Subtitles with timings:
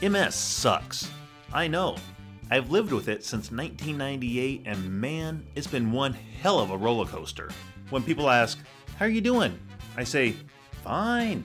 [0.00, 1.10] MS sucks.
[1.52, 1.96] I know.
[2.52, 7.04] I've lived with it since 1998, and man, it's been one hell of a roller
[7.04, 7.50] coaster.
[7.90, 8.58] When people ask,
[8.96, 9.58] How are you doing?
[9.96, 10.36] I say,
[10.84, 11.44] Fine.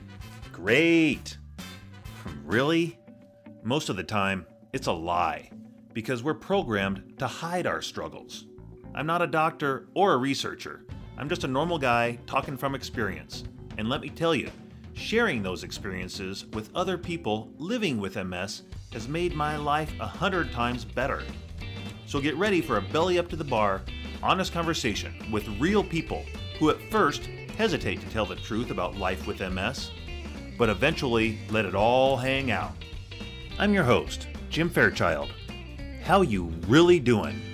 [0.51, 1.35] Great.
[2.45, 2.99] Really?
[3.63, 5.49] Most of the time, it's a lie,
[5.91, 8.45] because we're programmed to hide our struggles.
[8.93, 10.85] I'm not a doctor or a researcher.
[11.17, 13.45] I'm just a normal guy talking from experience.
[13.79, 14.51] And let me tell you,
[14.93, 20.51] sharing those experiences with other people living with MS has made my life a hundred
[20.51, 21.23] times better.
[22.05, 23.81] So get ready for a belly up to the bar,
[24.21, 26.23] honest conversation with real people
[26.59, 27.25] who at first
[27.57, 29.91] hesitate to tell the truth about life with MS,
[30.57, 32.73] but eventually let it all hang out.
[33.57, 35.31] I'm your host, Jim Fairchild.
[36.03, 37.52] How you really doing?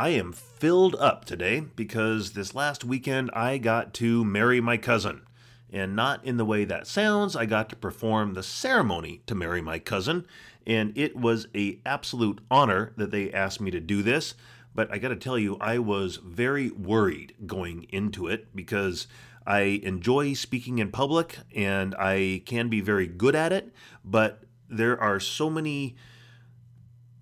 [0.00, 5.26] I am filled up today because this last weekend I got to marry my cousin.
[5.70, 9.60] And not in the way that sounds, I got to perform the ceremony to marry
[9.60, 10.24] my cousin,
[10.66, 14.32] and it was a absolute honor that they asked me to do this.
[14.74, 19.06] But I got to tell you, I was very worried going into it because
[19.46, 23.70] I enjoy speaking in public and I can be very good at it,
[24.02, 25.96] but there are so many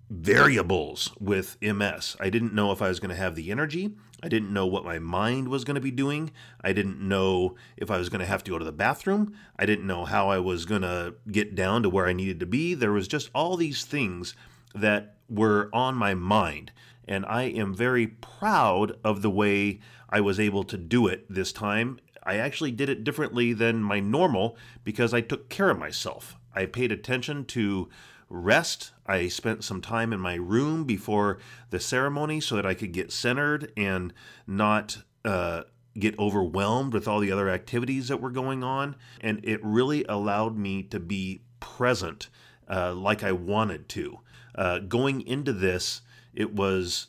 [0.09, 2.17] variables with MS.
[2.19, 3.91] I didn't know if I was going to have the energy.
[4.21, 6.31] I didn't know what my mind was going to be doing.
[6.61, 9.33] I didn't know if I was going to have to go to the bathroom.
[9.57, 12.45] I didn't know how I was going to get down to where I needed to
[12.45, 12.73] be.
[12.73, 14.35] There was just all these things
[14.73, 16.71] that were on my mind.
[17.07, 21.51] And I am very proud of the way I was able to do it this
[21.53, 21.99] time.
[22.23, 26.35] I actually did it differently than my normal because I took care of myself.
[26.53, 27.89] I paid attention to
[28.29, 28.91] rest.
[29.09, 31.39] I spent some time in my room before
[31.71, 34.13] the ceremony so that I could get centered and
[34.45, 35.63] not uh,
[35.97, 38.95] get overwhelmed with all the other activities that were going on.
[39.19, 42.29] And it really allowed me to be present
[42.69, 44.19] uh, like I wanted to.
[44.53, 46.01] Uh, going into this,
[46.33, 47.07] it was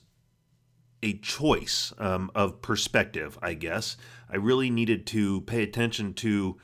[1.03, 3.97] a choice um, of perspective, I guess.
[4.31, 6.59] I really needed to pay attention to,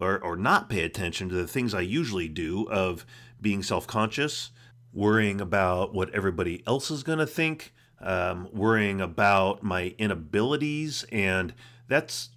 [0.00, 3.06] or, or not pay attention to the things I usually do of
[3.40, 4.50] being self conscious,
[4.94, 11.04] worrying about what everybody else is going to think, um, worrying about my inabilities.
[11.10, 11.52] And
[11.88, 12.30] that's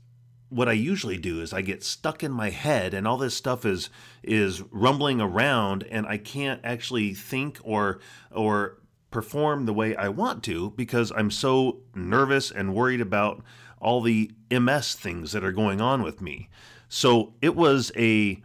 [0.49, 3.65] what I usually do is I get stuck in my head and all this stuff
[3.65, 3.89] is
[4.23, 7.99] is rumbling around and I can't actually think or
[8.31, 8.79] or
[9.11, 13.43] perform the way I want to because I'm so nervous and worried about
[13.79, 16.49] all the MS things that are going on with me.
[16.89, 18.41] So it was a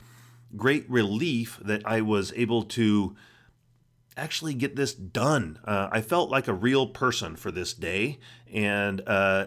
[0.57, 3.17] great relief that I was able to
[4.17, 5.59] actually get this done.
[5.65, 8.19] Uh, I felt like a real person for this day,
[8.53, 9.47] and uh,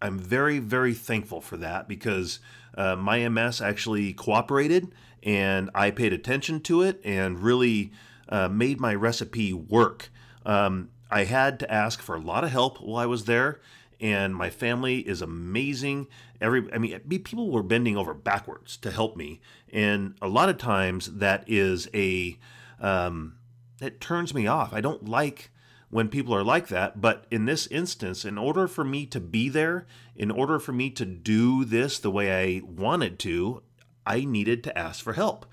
[0.00, 2.40] I'm very, very thankful for that because
[2.76, 4.92] uh, my MS actually cooperated
[5.22, 7.92] and I paid attention to it and really
[8.28, 10.10] uh, made my recipe work.
[10.44, 13.60] Um, I had to ask for a lot of help while I was there,
[14.00, 16.08] and my family is amazing.
[16.40, 19.40] Every, I mean, people were bending over backwards to help me,
[19.72, 22.38] and a lot of times that is a
[22.80, 23.34] um,
[23.82, 24.72] that turns me off.
[24.72, 25.50] I don't like
[25.90, 29.48] when people are like that, but in this instance, in order for me to be
[29.48, 33.62] there, in order for me to do this the way I wanted to,
[34.06, 35.46] I needed to ask for help.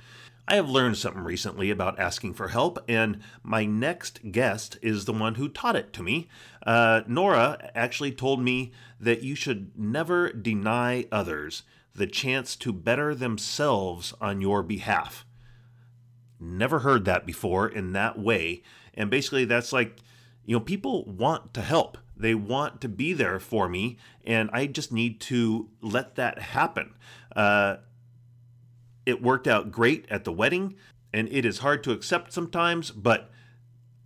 [0.48, 5.14] I have learned something recently about asking for help, and my next guest is the
[5.14, 6.28] one who taught it to me.
[6.66, 11.64] Uh, Nora actually told me that you should never deny others
[11.96, 15.26] the chance to better themselves on your behalf.
[16.40, 18.64] Never heard that before in that way.
[18.94, 19.98] And basically, that's like,
[20.46, 21.98] you know, people want to help.
[22.16, 26.94] They want to be there for me, and I just need to let that happen.
[27.34, 27.78] Uh,
[29.06, 30.76] it worked out great at the wedding,
[31.14, 33.32] and it is hard to accept sometimes, but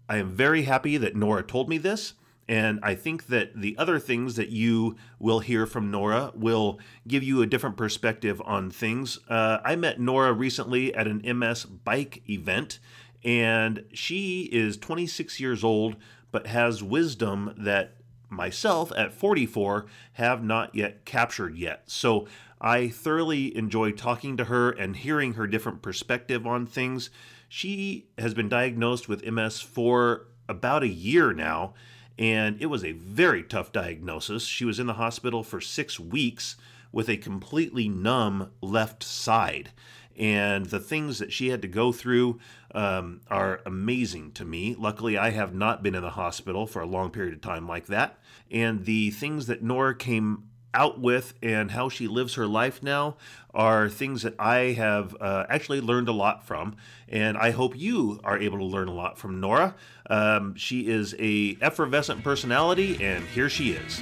[0.07, 2.13] I am very happy that Nora told me this.
[2.47, 7.23] And I think that the other things that you will hear from Nora will give
[7.23, 9.19] you a different perspective on things.
[9.29, 12.79] Uh, I met Nora recently at an MS bike event,
[13.23, 15.95] and she is 26 years old,
[16.31, 17.95] but has wisdom that
[18.29, 21.83] myself at 44 have not yet captured yet.
[21.85, 22.27] So
[22.59, 27.09] I thoroughly enjoy talking to her and hearing her different perspective on things.
[27.47, 31.73] She has been diagnosed with MS for about a year now,
[32.17, 34.45] and it was a very tough diagnosis.
[34.45, 36.55] She was in the hospital for six weeks
[36.91, 39.71] with a completely numb left side.
[40.15, 42.39] And the things that she had to go through
[42.75, 44.75] um, are amazing to me.
[44.77, 47.87] Luckily, I have not been in the hospital for a long period of time like
[47.87, 48.19] that.
[48.51, 53.15] And the things that Nora came out with and how she lives her life now
[53.53, 56.75] are things that I have uh, actually learned a lot from,
[57.07, 59.75] and I hope you are able to learn a lot from Nora.
[60.09, 64.01] Um, she is a effervescent personality, and here she is.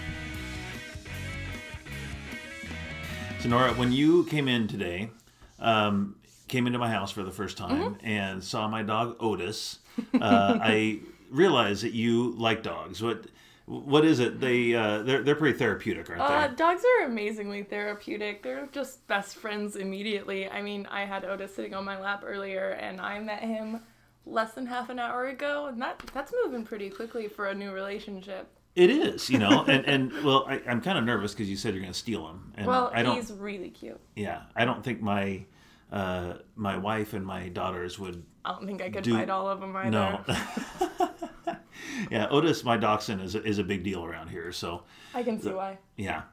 [3.39, 5.09] So Nora, when you came in today,
[5.59, 6.15] um,
[6.47, 8.05] came into my house for the first time Mm-hmm.
[8.05, 9.79] and saw my dog Otis,
[10.13, 10.17] uh,
[10.61, 13.01] I realized that you like dogs.
[13.01, 13.25] What
[13.79, 14.39] what is it?
[14.39, 16.55] They uh, they're they're pretty therapeutic, aren't Uh, they?
[16.55, 18.43] dogs are amazingly therapeutic.
[18.43, 20.49] They're just best friends immediately.
[20.49, 23.79] I mean, I had Otis sitting on my lap earlier, and I met him
[24.25, 27.71] less than half an hour ago, and that that's moving pretty quickly for a new
[27.71, 28.47] relationship.
[28.75, 31.73] It is, you know, and and well, I, I'm kind of nervous because you said
[31.73, 33.15] you're going to steal him, and Well, I don't.
[33.15, 33.99] he's really cute.
[34.15, 35.45] Yeah, I don't think my
[35.91, 38.23] uh, my wife and my daughters would.
[38.43, 39.91] I don't think I could Do- fight all of them either.
[39.91, 40.21] No.
[42.11, 44.51] yeah, Otis, my dachshund, is a, is a big deal around here.
[44.51, 44.83] So
[45.13, 45.77] I can see why.
[45.97, 46.23] yeah,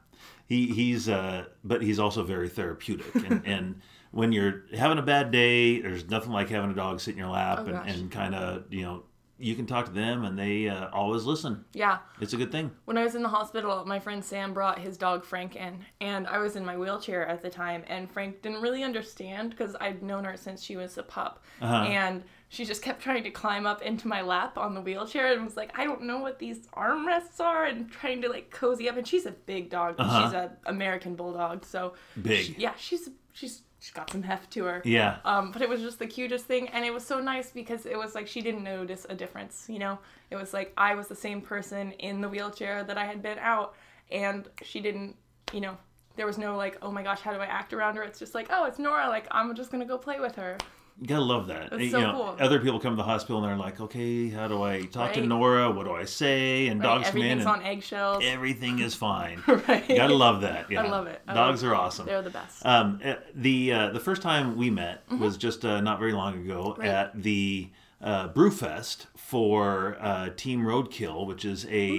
[0.47, 5.31] he he's uh, but he's also very therapeutic, and and when you're having a bad
[5.31, 7.91] day, there's nothing like having a dog sit in your lap Oh, and, gosh.
[7.97, 9.03] and kind of you know
[9.41, 11.65] you can talk to them and they uh, always listen.
[11.73, 11.99] Yeah.
[12.21, 12.73] It's a good thing.
[12.87, 16.27] When I was in the hospital, my friend Sam brought his dog Frank in, and
[16.27, 20.03] I was in my wheelchair at the time, and Frank didn't really understand because I'd
[20.03, 21.85] known her since she was a pup, Uh-huh.
[21.85, 25.45] and she just kept trying to climb up into my lap on the wheelchair and
[25.45, 28.97] was like, I don't know what these armrests are, and trying to like cozy up.
[28.97, 29.97] And she's a big dog.
[29.99, 30.25] Uh-huh.
[30.25, 32.47] She's a American bulldog, so Big.
[32.47, 34.83] she- yeah, she's she's she's got some heft to her.
[34.85, 35.19] Yeah.
[35.25, 37.97] Um, but it was just the cutest thing, and it was so nice because it
[37.99, 39.67] was like she didn't notice a difference.
[39.69, 39.99] You know,
[40.31, 43.39] it was like I was the same person in the wheelchair that I had been
[43.39, 43.75] out,
[44.11, 45.17] and she didn't.
[45.53, 45.77] You know,
[46.17, 48.03] there was no like, oh my gosh, how do I act around her?
[48.03, 49.09] It's just like, oh, it's Nora.
[49.09, 50.57] Like I'm just gonna go play with her.
[51.01, 51.71] You gotta love that.
[51.71, 52.37] That's you so know, cool.
[52.41, 55.21] other people come to the hospital and they're like, "Okay, how do I talk to
[55.25, 55.71] Nora?
[55.71, 56.87] What do I say?" And Right?
[56.87, 58.25] dogs come in Everything's on eggshells.
[58.27, 59.41] everything is fine.
[59.47, 59.89] right.
[59.89, 60.69] You gotta love that.
[60.69, 60.83] Yeah.
[60.83, 61.23] love it.
[61.29, 62.07] I Dogs love are awesome.
[62.07, 62.67] They're the best.
[62.67, 66.35] Um, uh, the uh, the first time we met was just uh, not very long
[66.35, 66.81] ago Mm-hmm.
[66.81, 66.91] Right.
[66.91, 67.71] at the
[68.03, 71.91] uh, Brewfest for uh, Team Roadkill, which is a,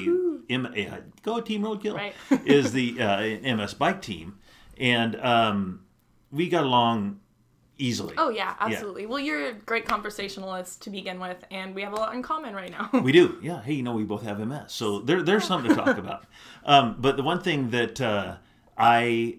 [0.50, 2.14] M- uh, go Team Roadkill Right.
[2.46, 4.40] is the uh, MS bike team,
[4.78, 5.82] and um,
[6.32, 7.20] we got along
[7.80, 8.14] easily.
[8.18, 9.06] Oh yeah, absolutely.
[9.08, 12.54] Well, you're a great conversationalist to begin with, and we have a lot in common
[12.54, 12.90] right now.
[13.02, 13.62] We do, yeah.
[13.64, 16.26] Hey, you know, we both have MS, so there, there's something to talk about.
[16.66, 18.36] Um, but the one thing that uh,
[18.78, 19.38] I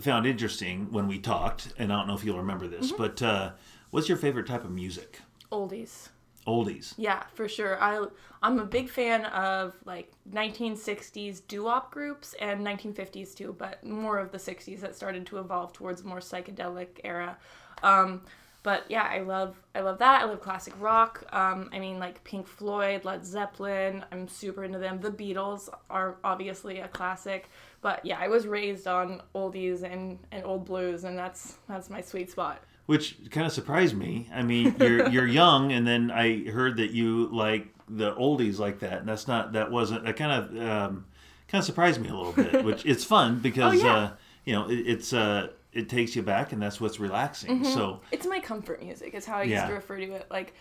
[0.00, 3.02] found interesting when we talked, and I don't know if you'll remember this, Mm-hmm.
[3.02, 3.50] but uh,
[3.90, 5.18] what's your favorite type of music?
[5.50, 6.10] Oldies.
[6.46, 6.92] Oldies.
[6.98, 7.80] Yeah, for sure.
[7.82, 8.04] I
[8.42, 14.30] I'm a big fan of like 1960s doo-wop groups and 1950s too, but more of
[14.32, 17.38] the 60s that started to evolve towards a more psychedelic era.
[17.82, 18.22] Um,
[18.62, 20.22] but yeah, I love I love that.
[20.22, 21.24] I love classic rock.
[21.32, 24.04] Um, I mean like Pink Floyd, Led Zeppelin.
[24.12, 25.00] I'm super into them.
[25.00, 27.48] The Beatles are obviously a classic.
[27.80, 32.00] But yeah, I was raised on oldies and, and old blues, and that's that's my
[32.00, 32.60] sweet spot.
[32.86, 34.28] Which kind of surprised me.
[34.32, 38.78] I mean, you're you're young, and then I heard that you like the oldies like
[38.80, 41.06] that, and that's not that wasn't that kind of um,
[41.48, 42.64] kind of surprised me a little bit.
[42.64, 43.94] Which it's fun because Oh, yeah.
[43.96, 44.10] uh,
[44.44, 47.64] you know it, it's uh, it takes you back, and that's what's relaxing.
[47.64, 49.56] So It's my comfort music, is how I Yeah.
[49.56, 50.26] used to refer to it.
[50.30, 50.52] Like,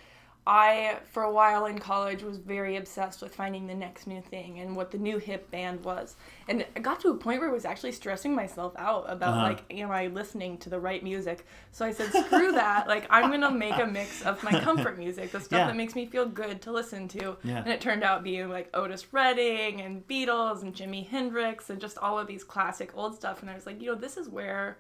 [0.47, 4.59] I, for a while in college, was very obsessed with finding the next new thing
[4.59, 6.15] and what the new hip band was.
[6.47, 9.43] And I got to a point where I was actually stressing myself out about, Uh-huh.
[9.49, 11.45] like, am I listening to the right music?
[11.71, 12.87] So I said, screw that.
[12.87, 15.67] Like, I'm going to make a mix of my comfort music, the stuff Yeah.
[15.67, 17.37] that makes me feel good to listen to.
[17.43, 17.57] Yeah.
[17.59, 21.99] And it turned out being, like, Otis Redding and Beatles and Jimi Hendrix and just
[21.99, 23.41] all of these classic old stuff.
[23.41, 24.79] And I was like, you know, this is where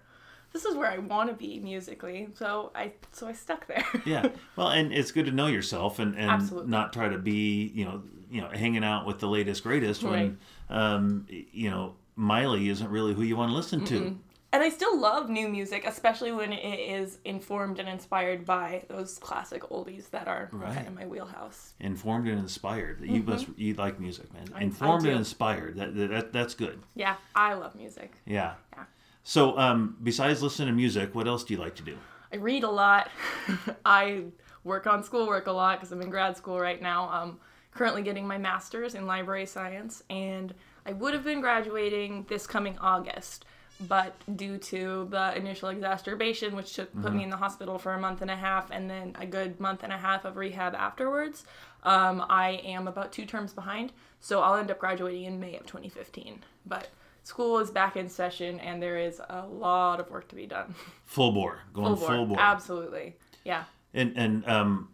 [0.53, 2.27] this is where I want to be musically.
[2.35, 3.85] So I so I stuck there.
[4.05, 6.69] yeah well and it's good to know yourself and, and Absolutely.
[6.71, 10.37] not try to be you know you know hanging out with the latest greatest when
[10.69, 14.17] um you know miley isn't really who you want to listen to
[14.53, 19.17] and I still love new music, especially when it is informed and inspired by those
[19.17, 20.75] classic oldies that are Right.
[20.75, 21.71] kind of my wheelhouse.
[21.79, 26.33] informed and inspired you must you like music man I informed and inspired that, that
[26.33, 28.11] that's good Yeah, I love music.
[28.25, 28.83] yeah Yeah.
[29.23, 31.97] So um besides listening to music what else do you like to do
[32.31, 33.11] I read a lot.
[33.85, 34.23] I
[34.63, 37.09] work on schoolwork a lot because I'm in grad school right now.
[37.09, 37.39] I'm
[37.71, 40.53] currently getting my master's in library science, and
[40.85, 43.45] I would have been graduating this coming August,
[43.81, 47.99] but due to the initial exacerbation, which took put me in the hospital for a
[47.99, 51.45] month and a half, and then a good month and a half of rehab afterwards,
[51.83, 53.91] um, I am about two terms behind.
[54.19, 56.43] So I'll end up graduating in May of 2015.
[56.65, 56.89] But
[57.23, 60.73] school is back in session, and there is a lot of work to be done.
[61.05, 62.29] full bore going Full full board.
[62.29, 63.15] bore Absolutely.
[63.43, 63.63] Yeah.
[63.93, 64.89] and and um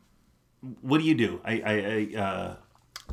[0.82, 1.74] what do you do i i,
[2.16, 2.56] I uh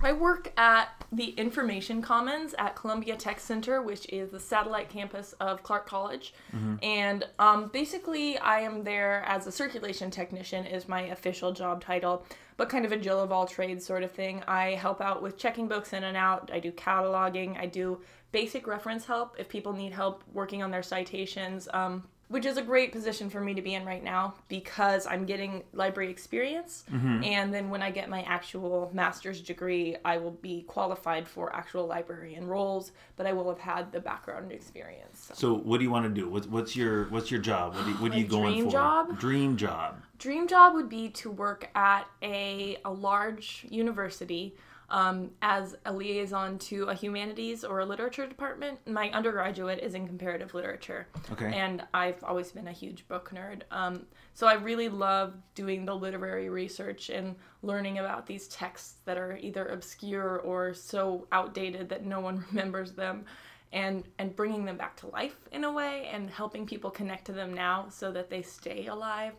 [0.03, 5.35] I work at the Information Commons at Columbia Tech Center, which is the satellite campus
[5.35, 6.35] of Clark College.
[6.83, 12.27] And um, basically, I am there as a circulation technician, is my official job title,
[12.57, 14.43] but kind of a Jill of all trades sort of thing.
[14.49, 18.01] I help out with checking books in and out, I do cataloging, I do
[18.35, 21.69] basic reference help if people need help working on their citations.
[21.73, 25.25] Um, which is a great position for me to be in right now because I'm
[25.25, 26.85] getting library experience.
[27.23, 31.87] And then when I get my actual master's degree, I will be qualified for actual
[31.87, 35.27] librarian roles, but I will have had the background experience.
[35.29, 35.35] So.
[35.35, 36.29] So what do you want to do?
[36.29, 37.75] What's what's your what's your job?
[37.75, 38.73] What, do you, what are you going dream for?
[38.73, 39.19] job?
[39.21, 40.03] Dream job.
[40.19, 44.57] Dream job would be to work at a, a large university
[44.91, 48.79] um, as a liaison to a humanities or a literature department.
[48.87, 51.07] My undergraduate is in comparative literature.
[51.33, 51.53] Okay.
[51.55, 53.63] And I've always been a huge book nerd.
[53.71, 59.17] Um, so I really love doing the literary research and learning about these texts that
[59.17, 63.25] are either obscure or so outdated that no one remembers them.
[63.73, 67.33] And, and bringing them back to life in a way and helping people connect to
[67.33, 69.33] them now so that they stay alive.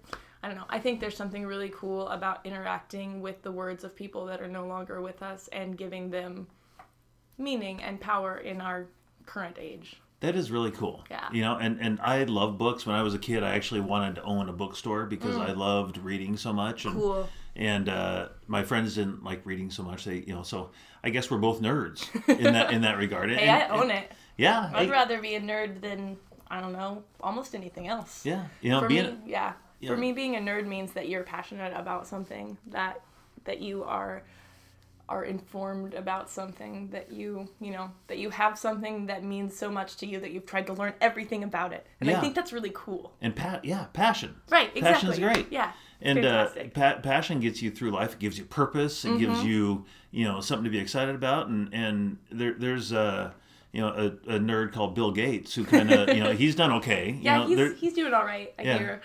[0.45, 0.65] I don't know.
[0.69, 4.47] I think there's something really cool about interacting with the words of people that are
[4.47, 6.45] no longer with us and giving them
[7.39, 8.85] meaning and power in our
[9.25, 9.95] current age.
[10.19, 11.03] That is really cool.
[11.09, 11.27] Yeah.
[11.31, 12.85] You know, and and I love books.
[12.85, 15.97] When I was a kid, I actually wanted to own a bookstore because I loved
[15.97, 16.85] reading so much.
[16.85, 16.99] And, Mm.
[16.99, 17.29] Cool.
[17.57, 20.03] And uh, my friends didn't like reading so much.
[20.05, 20.69] They, you know, so
[21.03, 23.31] I guess we're both nerds in that in that regard.
[23.33, 24.11] Hey, And- I own and- it.
[24.37, 24.69] Yeah.
[24.75, 26.17] I'd I- rather be a nerd than
[26.51, 28.23] I don't know, almost anything else.
[28.23, 28.45] yeah.
[28.61, 29.53] You know, For being me, yeah.
[29.79, 29.89] Yeah.
[29.89, 33.01] For me, being a nerd means that you're passionate about something that
[33.45, 34.23] that you are
[35.07, 39.69] are informed about something that you you know that you have something that means so
[39.69, 42.17] much to you that you've tried to learn everything about it and Yeah.
[42.17, 44.33] i think that's really cool and pat yeah, passion.
[44.49, 45.51] right exactly Passion is great.
[45.51, 46.73] yeah and uh, fantastic.
[46.73, 48.13] pa- passion gets you through life.
[48.13, 49.05] It gives you purpose.
[49.05, 49.47] It gives Mm-hmm.
[49.47, 51.47] you you know something to be excited about.
[51.47, 53.31] And and there there's uh
[53.71, 56.71] you know a, a nerd called Bill Gates who kind of you know he's done
[56.73, 57.11] okay.
[57.11, 58.77] You yeah know, he's, he's doing all right i Yeah.
[58.77, 59.01] hear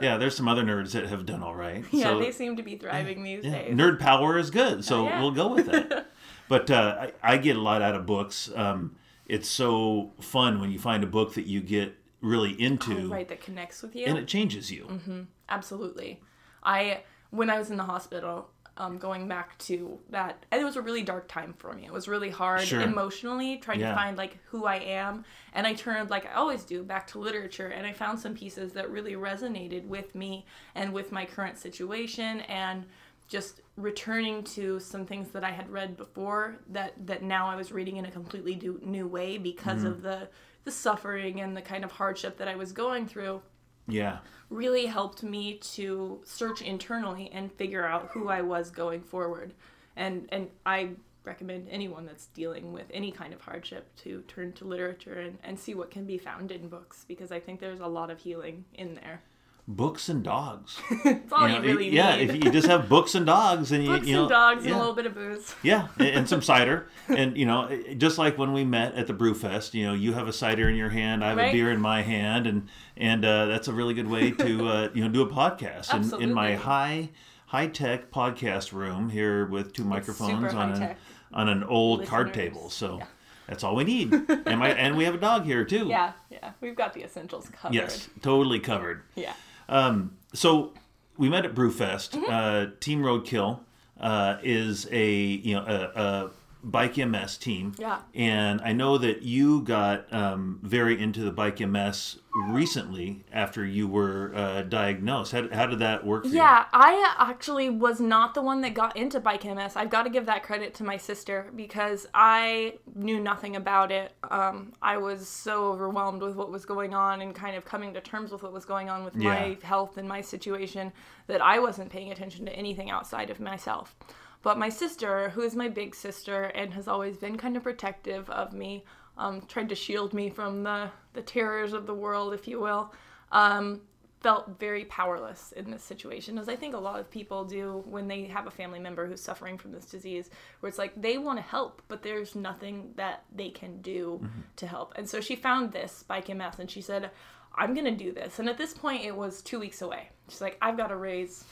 [0.00, 0.16] yeah.
[0.16, 1.84] There's some other nerds that have done all right.
[1.90, 4.84] yeah so, they seem to be thriving these yeah, days nerd power is good.
[4.84, 5.20] So yeah.
[5.20, 6.10] we'll go with that.
[6.48, 8.50] but uh, I, I get a lot out of books.
[8.54, 13.08] Um, it's so fun when you find a book that you get really into, Oh,
[13.08, 15.26] right that connects with you and it changes you.
[15.48, 16.20] absolutely
[16.64, 20.76] i when i was in the hospital um, going back to that and it was
[20.76, 22.80] a really dark time for me it was really hard Sure.
[22.80, 23.90] emotionally trying Yeah.
[23.90, 27.18] to find like who i am and i turned like i always do back to
[27.18, 31.58] literature and i found some pieces that really resonated with me and with my current
[31.58, 32.86] situation and
[33.28, 37.72] just returning to some things that i had read before that that now i was
[37.72, 40.28] reading in a completely new, new way because of the
[40.64, 43.40] the suffering and the kind of hardship that i was going through
[43.88, 44.18] Yeah.
[44.50, 49.54] really helped me to search internally and figure out who I was going forward.
[49.96, 50.90] And and I
[51.24, 55.58] recommend anyone that's dealing with any kind of hardship to turn to literature and, and
[55.58, 58.64] see what can be found in books because I think there's a lot of healing
[58.74, 59.22] in there.
[59.70, 60.80] Books and dogs.
[61.04, 62.30] It's all you, know, really yeah, need.
[62.30, 64.70] if you just have books and dogs and you, Books you know, and dogs yeah,
[64.70, 65.54] and a little bit of booze.
[65.62, 69.12] yeah, and, and some cider, and you know, just like when we met at the
[69.12, 71.82] Brewfest, you know, you have a cider in your hand, I have a beer in
[71.82, 75.20] my hand, and and uh, that's a really good way to uh, you know do
[75.20, 77.10] a podcast in, in my high
[77.44, 80.98] high tech podcast room here with two microphones on an high-tech.
[81.34, 82.70] on an old card table.
[82.70, 83.06] So Yeah.
[83.46, 85.88] that's all we need, and my and we have a dog here too.
[85.88, 86.52] Yeah, yeah.
[86.62, 87.74] We've got the essentials covered.
[87.74, 89.02] Yes, totally covered.
[89.14, 89.34] Yeah.
[89.68, 90.72] Um, so
[91.16, 92.10] we met at Brewfest.
[92.10, 92.30] Mm-hmm.
[92.30, 93.60] Uh, team Roadkill
[94.00, 96.30] uh, is a you know a, a
[96.70, 97.74] bike MS team.
[97.78, 98.00] Yeah.
[98.14, 103.88] And I know that you got um, very into the bike MS recently after you
[103.88, 105.32] were uh, diagnosed.
[105.32, 106.36] How, how did that work for you?
[106.36, 109.76] Yeah, I actually was not the one that got into bike MS.
[109.76, 114.12] I've got to give that credit to my sister because I knew nothing about it.
[114.30, 118.00] Um, I was so overwhelmed with what was going on and kind of coming to
[118.00, 120.92] terms with what was going on with my health and my situation
[121.26, 123.96] that I wasn't paying attention to anything outside of myself.
[124.42, 128.28] But my sister, who is my big sister and has always been kind of protective
[128.30, 128.84] of me,
[129.16, 132.92] um, tried to shield me from the, the terrors of the world, if you will,
[133.32, 133.80] um,
[134.20, 138.08] felt very powerless in this situation, as I think a lot of people do when
[138.08, 140.30] they have a family member who's suffering from this disease,
[140.60, 144.20] where it's like they want to help, but there's nothing that they can do
[144.56, 144.94] to help.
[144.96, 147.10] And so she found this Bike MS and she said,
[147.54, 148.38] I'm going to do this.
[148.38, 150.10] And at this point, it was two weeks away.
[150.28, 151.44] She's like, I've got to raise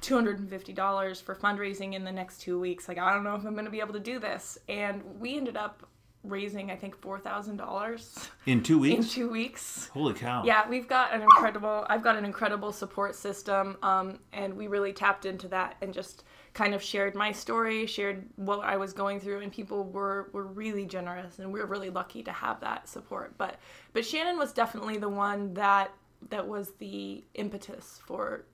[0.00, 2.88] $250 for fundraising in the next two weeks.
[2.88, 4.58] Like, I don't know if I'm going to be able to do this.
[4.68, 5.86] And we ended up
[6.24, 8.98] raising I think four thousand dollars In two weeks.
[8.98, 9.88] in two weeks.
[9.94, 10.42] Holy cow.
[10.44, 11.86] Yeah, we've got an incredible.
[11.88, 16.24] I've got an incredible support system, um, and we really tapped into that and just
[16.54, 20.46] kind of shared my story, shared what I was going through, and people were were
[20.46, 23.38] really generous, and we were really lucky to have that support.
[23.38, 23.56] But
[23.92, 25.92] but Shannon was definitely the one that
[26.30, 28.44] that was the impetus for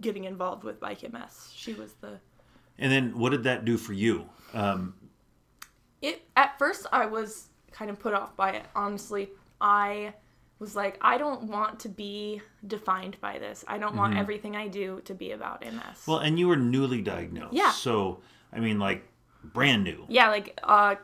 [0.00, 1.50] getting involved with Bike MS.
[1.54, 2.20] She was the
[2.78, 4.28] And then what did that do for you?
[4.54, 4.94] Um,
[6.00, 8.64] it at first I was kind of put off by it.
[8.74, 10.14] Honestly, I
[10.58, 13.64] was like, I don't want to be defined by this.
[13.68, 15.72] I don't want everything I do to be about MS.
[15.74, 16.10] Mm-hmm.
[16.10, 17.52] well, and you were newly diagnosed.
[17.54, 17.70] Yeah.
[17.70, 18.20] So,
[18.52, 19.04] I mean, like,
[19.44, 20.04] brand new.
[20.08, 20.96] yeah, like uh,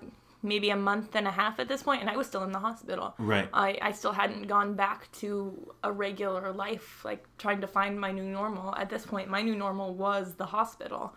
[0.45, 2.59] maybe a month and a half at this point, and I was still in the
[2.59, 3.15] hospital.
[3.19, 3.49] Right.
[3.53, 8.13] I, I still hadn't gone back to a regular life, like trying to find my
[8.13, 8.75] new normal.
[8.77, 11.15] At this point, my new normal was the hospital.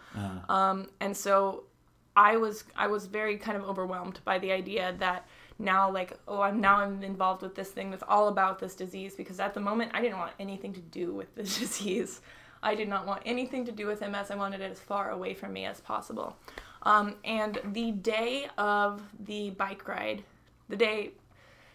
[0.50, 1.66] Um, and so
[2.16, 5.28] I was I was very kind of overwhelmed by the idea that
[5.60, 9.16] now like oh I'm now I'm involved with this thing that's all about this disease
[9.16, 12.22] because at the moment I didn't want anything to do with this disease.
[12.64, 14.32] I did not want anything to do with MS.
[14.32, 16.36] I wanted it as far away from me as possible.
[16.88, 20.24] Um, and the day of the bike ride,
[20.70, 21.12] the day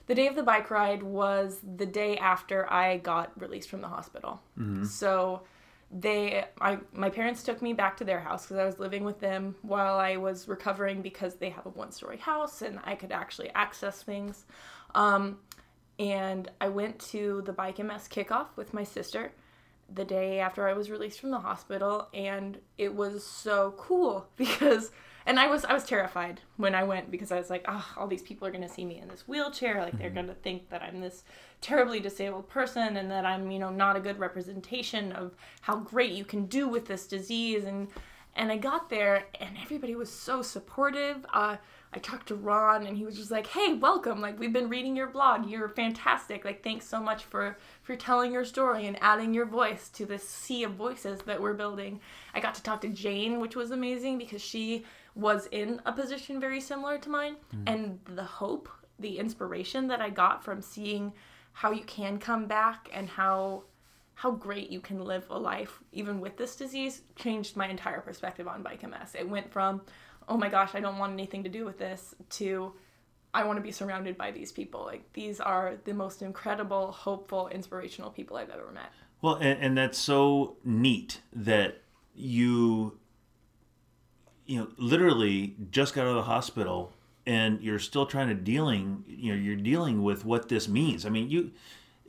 [0.06, 3.88] the day of the bike ride was the day after I got released from the
[3.88, 4.40] hospital.
[4.86, 5.42] So
[5.90, 9.20] they I my parents took me back to their house because I was living with
[9.20, 13.12] them while I was recovering because they have a one story house and I could
[13.12, 14.46] actually access things.
[14.94, 15.40] Um,
[15.98, 19.32] and I went to the Bike MS kickoff with my sister
[19.94, 24.90] the day after I was released from the hospital and it was so cool because
[25.24, 28.08] and I was I was terrified when I went because I was like, oh, all
[28.08, 31.00] these people are gonna see me in this wheelchair, like they're gonna think that I'm
[31.00, 31.24] this
[31.60, 36.12] terribly disabled person and that I'm, you know, not a good representation of how great
[36.12, 37.88] you can do with this disease and
[38.34, 41.24] and I got there and everybody was so supportive.
[41.32, 41.56] Uh,
[41.94, 44.20] I talked to Ron and he was just like, "Hey, welcome.
[44.20, 45.48] Like we've been reading your blog.
[45.48, 46.44] You're fantastic.
[46.44, 50.26] Like thanks so much for for telling your story and adding your voice to this
[50.26, 52.00] sea of voices that we're building."
[52.34, 54.84] I got to talk to Jane, which was amazing because she
[55.14, 57.64] was in a position very similar to mine hmm.
[57.66, 58.68] and the hope,
[58.98, 61.12] the inspiration that I got from seeing
[61.52, 63.64] how you can come back and how
[64.14, 68.46] how great you can live a life even with this disease changed my entire perspective
[68.46, 69.16] on bike MS.
[69.18, 69.80] It went from,
[70.28, 72.72] oh my gosh, I don't want anything to do with this to
[73.34, 74.84] I want to be surrounded by these people.
[74.84, 78.90] Like these are the most incredible, hopeful, inspirational people I've ever met.
[79.22, 81.82] Well, and, and that's so neat that
[82.14, 82.98] you,
[84.46, 86.92] you know, literally just got out of the hospital
[87.26, 91.06] and you're still trying to dealing, you know, you're dealing with what this means.
[91.06, 91.52] I mean, you,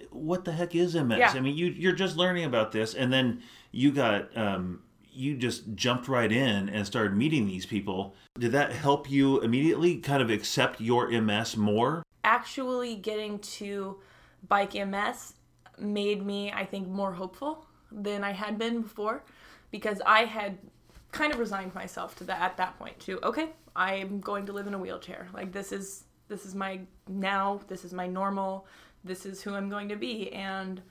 [0.10, 1.20] what the heck is MS?
[1.20, 1.32] Yeah.
[1.34, 4.82] I mean, you you're just learning about this, and then you got, um,
[5.16, 8.16] you just jumped right in and started meeting these people.
[8.40, 12.04] Did that help you immediately kind of accept your MS more?
[12.24, 14.00] Actually getting to
[14.48, 15.34] bike MS
[15.78, 19.24] made me, I think, more hopeful than I had been before
[19.72, 20.58] because I had
[21.12, 24.68] kind of resigned myself to that at that point to okay, I'm going to live
[24.68, 25.28] in a wheelchair.
[25.34, 28.68] Like this is this is my now, this is my normal,
[29.04, 30.82] this is who I'm going to be and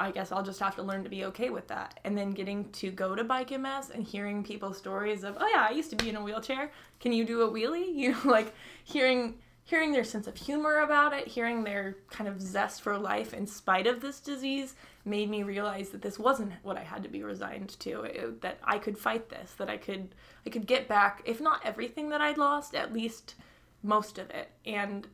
[0.00, 2.00] I guess I'll just have to learn to be okay with that.
[2.04, 5.66] And then getting to go to Bike MS and hearing people's stories of, oh yeah,
[5.68, 6.72] I used to be in a wheelchair.
[7.00, 7.94] Can you do a wheelie?
[8.00, 12.40] You know, like hearing hearing their sense of humor about it, hearing their kind of
[12.40, 16.76] zest for life in spite of this disease made me realize that this wasn't what
[16.78, 18.02] I had to be resigned to.
[18.02, 20.14] It- that I could fight this, that I could
[20.46, 23.34] I could get back, if not everything that I'd lost, at least
[23.82, 24.50] most of it.
[24.64, 25.06] And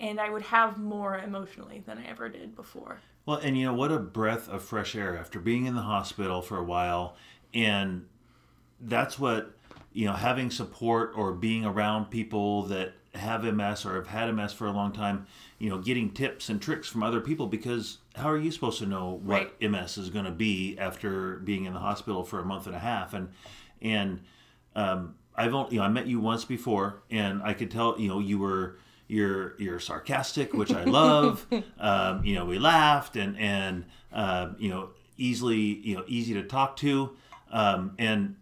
[0.00, 3.00] and I would have more emotionally than I ever did before.
[3.26, 6.42] Well, and you know what a breath of fresh air after being in the hospital
[6.42, 7.16] for a while,
[7.54, 8.06] and
[8.80, 9.56] that's what
[9.92, 14.52] you know having support or being around people that have MS or have had MS
[14.52, 15.26] for a long time.
[15.58, 18.86] You know, getting tips and tricks from other people because how are you supposed to
[18.86, 22.66] know what MS is going to be after being in the hospital for a month
[22.66, 23.14] and a half?
[23.14, 23.30] And
[23.80, 24.20] and
[24.76, 28.08] um, I've only you know I met you once before, and I could tell you
[28.08, 28.76] know you were
[29.08, 31.46] you're you're sarcastic, which I love.
[31.78, 36.42] um, you know, we laughed and and uh, you know easily you know easy to
[36.42, 37.16] talk to,
[37.50, 38.36] um, and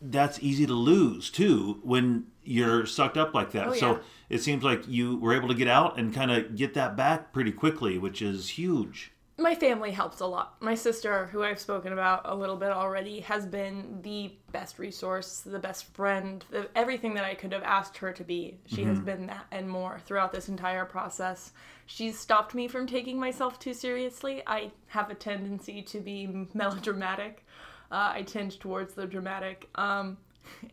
[0.00, 3.68] that's easy to lose too when you're sucked up like that.
[3.68, 3.98] Oh, so yeah.
[4.28, 7.32] it seems like you were able to get out and kind of get that back
[7.32, 9.12] pretty quickly, which is huge.
[9.36, 10.54] My family helps a lot.
[10.60, 15.40] My sister, who I've spoken about a little bit already, has been the best resource,
[15.40, 18.58] the best friend, the, everything that I could have asked her to be.
[18.66, 21.52] She has been that and more throughout this entire process.
[21.86, 24.42] She's stopped me from taking myself too seriously.
[24.46, 27.44] I have a tendency to be melodramatic.
[27.90, 29.68] Uh, I tend towards the dramatic.
[29.74, 30.16] Um,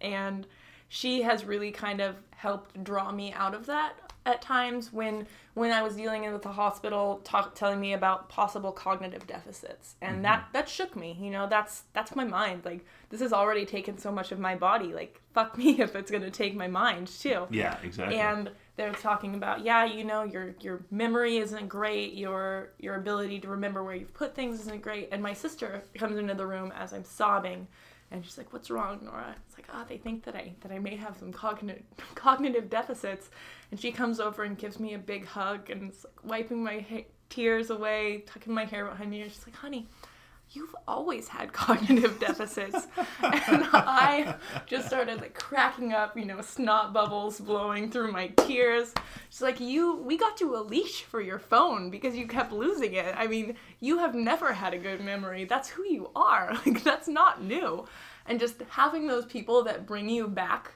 [0.01, 0.45] and
[0.87, 5.71] she has really kind of helped draw me out of that at times when when
[5.71, 9.95] I was dealing with the hospital talk, telling me about possible cognitive deficits.
[10.01, 10.21] And Mm-hmm.
[10.23, 12.63] that that shook me you know that's that's my mind.
[12.65, 14.93] Like this has already taken so much of my body.
[14.93, 17.47] Like fuck me if it's going to take my mind too.
[17.49, 18.17] Yeah, exactly.
[18.19, 22.13] and they're talking about yeah you know your your memory isn't great.
[22.13, 25.09] Your your ability to remember where you've put things isn't great.
[25.11, 27.67] And my sister comes into the room as i'm sobbing
[28.11, 29.35] and she's like what's wrong nora?
[29.47, 31.83] It's like ah they think that i that i may have some cognitive
[32.15, 33.29] cognitive deficits
[33.71, 36.85] and she comes over and gives me a big hug and is like wiping my
[36.89, 39.87] ha- tears away tucking my hair behind me and she's like honey
[40.53, 42.87] you've always had cognitive deficits.
[43.23, 48.93] and I just started like cracking up, you know, snot bubbles blowing through my tears.
[49.29, 52.93] She's like, You, we got you a leash for your phone because you kept losing
[52.93, 53.13] it.
[53.17, 55.45] I mean, you have never had a good memory.
[55.45, 56.53] That's who you are.
[56.65, 57.85] Like, that's not new.
[58.27, 60.73] And just having those people that bring you back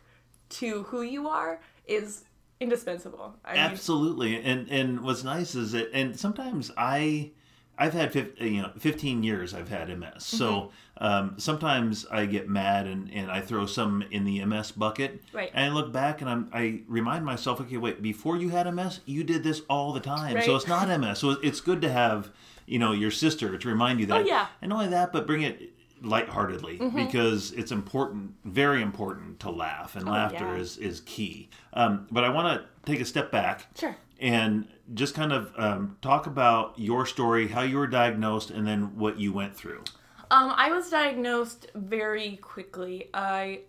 [0.49, 2.23] to who you are is
[2.65, 3.33] indispensable.
[3.43, 7.31] I mean, Absolutely, and and what's nice is that, and sometimes I,
[7.77, 11.05] I've had fif- you know 15 years I've had MS, so Mm-hmm.
[11.05, 15.51] um, sometimes I get mad and and I throw some in the MS bucket, Right.
[15.53, 19.01] And I look back and I'm I remind myself, okay, wait, before you had MS,
[19.05, 21.19] you did this all the time, so it's not MS.
[21.19, 22.31] So it's good to have
[22.65, 24.21] you know your sister to remind you that.
[24.21, 24.47] Oh, yeah.
[24.61, 27.05] and not only that, but bring it lightheartedly Mm-hmm.
[27.05, 30.59] because it's important, very important to laugh, and laughter Oh, yeah.
[30.61, 31.49] is is key.
[31.73, 33.95] Um, but I want to take a step back Sure.
[34.19, 38.97] and just kind of um, talk about your story, how you were diagnosed, and then
[38.97, 39.83] what you went through.
[40.31, 43.09] Um, I was diagnosed very quickly.
[43.13, 43.61] I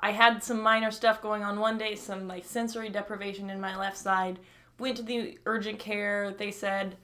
[0.00, 3.76] I had some minor stuff going on one day, some like sensory deprivation in my
[3.76, 4.38] left side.
[4.78, 6.30] Went to the urgent care.
[6.36, 6.96] They said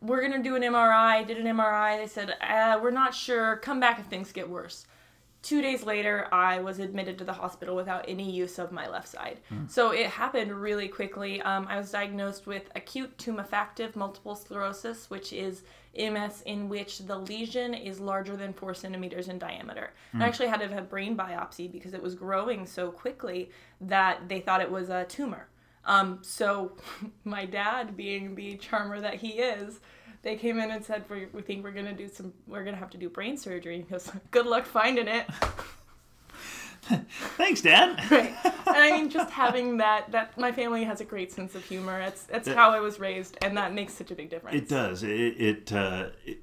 [0.00, 1.26] we're gonna do an MRI.
[1.26, 1.98] Did an MRI.
[1.98, 3.56] They said uh, we're not sure.
[3.56, 4.86] Come back if things get worse.
[5.42, 9.06] Two days later, I was admitted to the hospital without any use of my left
[9.06, 9.38] side.
[9.68, 11.40] So it happened really quickly.
[11.42, 15.62] Um, I was diagnosed with acute tumefactive multiple sclerosis, which is
[15.96, 19.92] MS in which the lesion is larger than four centimeters in diameter.
[20.14, 24.28] I actually had to have a brain biopsy because it was growing so quickly that
[24.28, 25.46] they thought it was a tumor.
[25.86, 26.72] Um, so
[27.24, 29.80] my dad, being the charmer that he is,
[30.22, 32.90] they came in and said, we, we think we're gonna do some, we're gonna have
[32.90, 33.78] to do brain surgery.
[33.78, 35.26] He goes, good luck finding it.
[37.36, 37.98] Thanks, Dad.
[38.10, 38.32] right.
[38.44, 42.00] And I mean, just having that, that my family has a great sense of humor.
[42.00, 44.56] It's, it's how I was raised, and that makes such a big difference.
[44.56, 45.02] It does.
[45.02, 45.10] It.
[45.10, 46.38] it, uh, it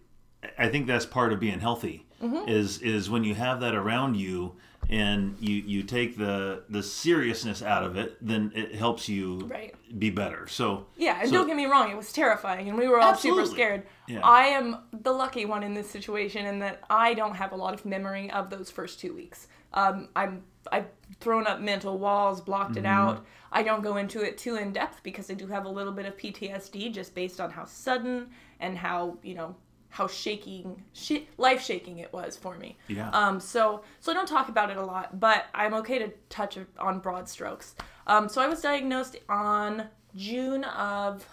[0.58, 2.06] I think that's part of being healthy.
[2.48, 4.56] Is is when you have that around you,
[4.90, 9.74] and you you take the the seriousness out of it, then it helps you Right.
[10.00, 10.48] be better.
[10.48, 13.16] So Yeah, and so- don't get me wrong, it was terrifying, and we were all
[13.16, 13.84] super scared.
[14.08, 14.20] Yeah.
[14.24, 17.74] I am the lucky one in this situation in that I don't have a lot
[17.74, 19.48] of memory of those first two weeks.
[19.74, 20.88] Um, I'm I've
[21.20, 23.10] thrown up mental walls, blocked it Mm-hmm.
[23.10, 23.26] out.
[23.52, 26.06] I don't go into it too in depth because I do have a little bit
[26.06, 29.56] of PTSD just based on how sudden and how you know
[29.94, 32.76] how shaking, sh- life shaking it was for me.
[32.88, 33.12] Yeah.
[33.12, 36.58] Um, so so I don't talk about it a lot, but I'm okay to touch
[36.80, 37.76] on broad strokes.
[38.08, 41.28] Um, so I was diagnosed on June of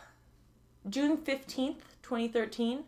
[0.90, 2.84] June fifteenth, twenty thirteen.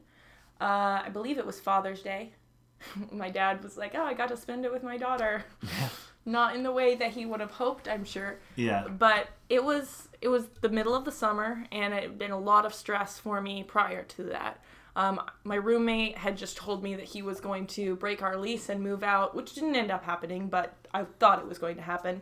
[0.61, 2.35] Uh, I believe it was Father's Day.
[3.11, 5.43] my dad was like, "Oh, I got to spend it with my daughter."
[6.27, 8.87] Not in the way that he would have hoped, I'm sure yeah.
[8.87, 12.39] but it was it was the middle of the summer and it had been a
[12.39, 14.63] lot of stress for me prior to that
[14.95, 18.69] um, my roommate had just told me that he was going to break our lease
[18.69, 21.83] and move out which didn't end up happening but i thought it was going to
[21.83, 22.21] happen.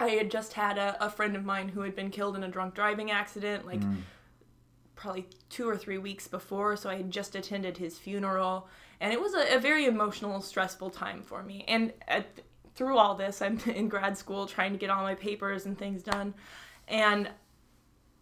[0.00, 2.48] I had just had a, a friend of mine who had been killed in a
[2.48, 3.80] drunk driving accident like
[4.94, 8.68] probably two or three weeks before, so I had just attended his funeral,
[9.00, 11.64] and it was a, a very emotional, stressful time for me.
[11.68, 12.26] And at,
[12.74, 16.02] through all this, I'm in grad school trying to get all my papers and things
[16.02, 16.34] done,
[16.88, 17.30] and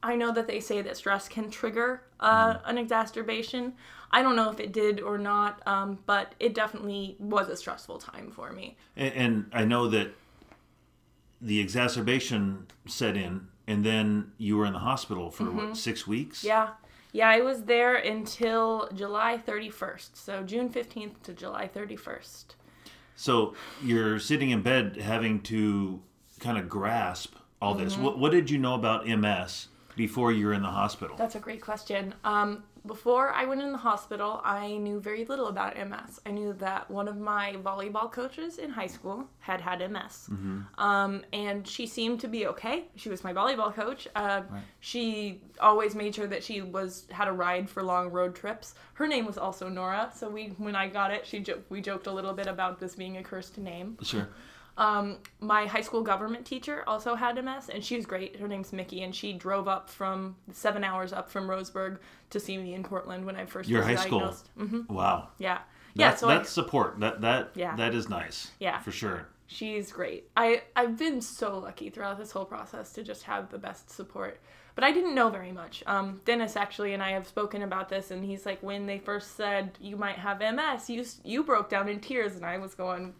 [0.06, 3.74] I know that they say that stress can trigger uh, an exacerbation.
[4.12, 7.98] I don't know if it did or not, um, but it definitely was a stressful
[7.98, 8.76] time for me.
[8.96, 10.12] And, and I know that
[11.40, 16.38] the exacerbation set in, and then you were in the hospital for what six weeks?
[16.38, 16.46] Mm-hmm.
[16.48, 16.68] Yeah.
[17.12, 20.10] Yeah, I was there until July 31st.
[20.14, 22.44] So June 15th to July 31st.
[23.16, 26.02] So you're sitting in bed having to
[26.40, 27.94] kind of grasp all this.
[27.94, 28.02] Mm-hmm.
[28.02, 31.16] What, what did you know about MS before you were in the hospital?
[31.16, 32.14] That's a great question.
[32.24, 36.20] Um, before I went in the hospital, I knew very little about MS.
[36.24, 40.30] I knew that one of my volleyball coaches in high school had had MS,
[40.78, 42.84] um, and she seemed to be okay.
[42.94, 44.06] She was my volleyball coach.
[44.14, 44.42] Uh,
[44.78, 48.74] She always made sure that she was had a ride for long road trips.
[48.94, 52.06] Her name was also Nora, so we when I got it, she jo- we joked
[52.06, 53.98] a little bit about this being a cursed name.
[54.02, 54.28] Sure.
[54.78, 58.36] Um, my high school government teacher also had MS, and she was great.
[58.36, 61.98] Her name's Mickey, and she drove up from seven hours up from Roseburg
[62.30, 64.18] to see me in Portland when I first Your was high school.
[64.20, 64.50] diagnosed.
[64.58, 65.28] hmm Wow.
[65.38, 65.58] Yeah,
[65.94, 66.10] yeah.
[66.10, 67.00] That's, I, support.
[67.00, 67.74] That that Yeah.
[67.76, 68.50] that is nice.
[68.60, 68.80] Yeah.
[68.80, 69.28] For sure.
[69.46, 70.28] She's great.
[70.36, 74.40] I I've been so lucky throughout this whole process to just have the best support.
[74.74, 75.82] But I didn't know very much.
[75.86, 79.36] Um, Dennis actually and I have spoken about this, and he's like, when they first
[79.36, 83.14] said you might have MS, you you broke down in tears, and I was going,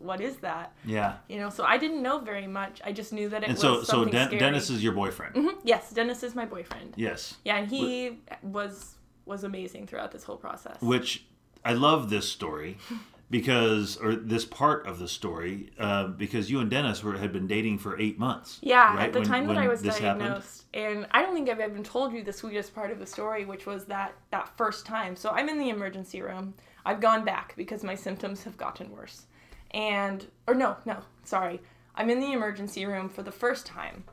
[0.00, 0.72] what is that?
[0.84, 1.16] Yeah.
[1.28, 2.80] You know, so I didn't know very much.
[2.84, 4.40] I just knew that it And was so so something Den- scary.
[4.40, 5.34] Dennis is your boyfriend.
[5.34, 5.58] Mhm.
[5.64, 6.94] Yes, Dennis is my boyfriend.
[6.96, 7.36] Yes.
[7.44, 10.80] Yeah, and he was was amazing throughout this whole process.
[10.80, 11.24] Which
[11.64, 12.78] I love this story
[13.30, 17.46] because or this part of the story uh, because you and Dennis were had been
[17.46, 18.58] dating for eight months.
[18.62, 19.06] Yeah, right?
[19.06, 20.20] at the When- time that I was this happened?
[20.24, 23.44] diagnosed, and I don't think I've even told you the sweetest part of the story,
[23.44, 25.14] which was that that first time.
[25.16, 26.54] So I'm in the emergency room.
[26.86, 29.26] I've gone back because my symptoms have gotten worse,
[29.72, 31.60] and or no, no, sorry,
[31.94, 34.04] I'm in the emergency room for the first time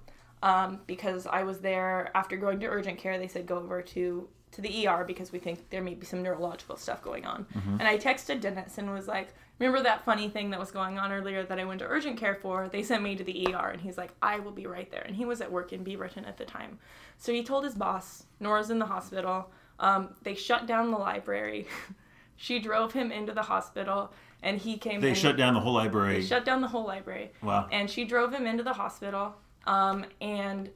[0.44, 3.18] um, because I was there after going to urgent care.
[3.18, 6.24] They said go over to to the ER because we think there may be some
[6.24, 7.46] neurological stuff going on.
[7.80, 11.12] And I texted Dennis and was like, "Remember that funny thing that was going on
[11.12, 12.70] earlier that I went to urgent care for?
[12.70, 15.16] They sent me to the ER." And he's like, "I will be right there." And
[15.16, 16.80] he was at work in Beaverton at the time,
[17.18, 21.68] so he told his boss, "Nora's in the hospital." Um, they shut down the library.
[22.38, 25.02] she drove him into the hospital, and he came.
[25.02, 26.22] They shut down the whole library.
[26.22, 27.68] They shut down the whole library wow.
[27.72, 29.36] and she drove him into the hospital
[29.68, 30.70] um, and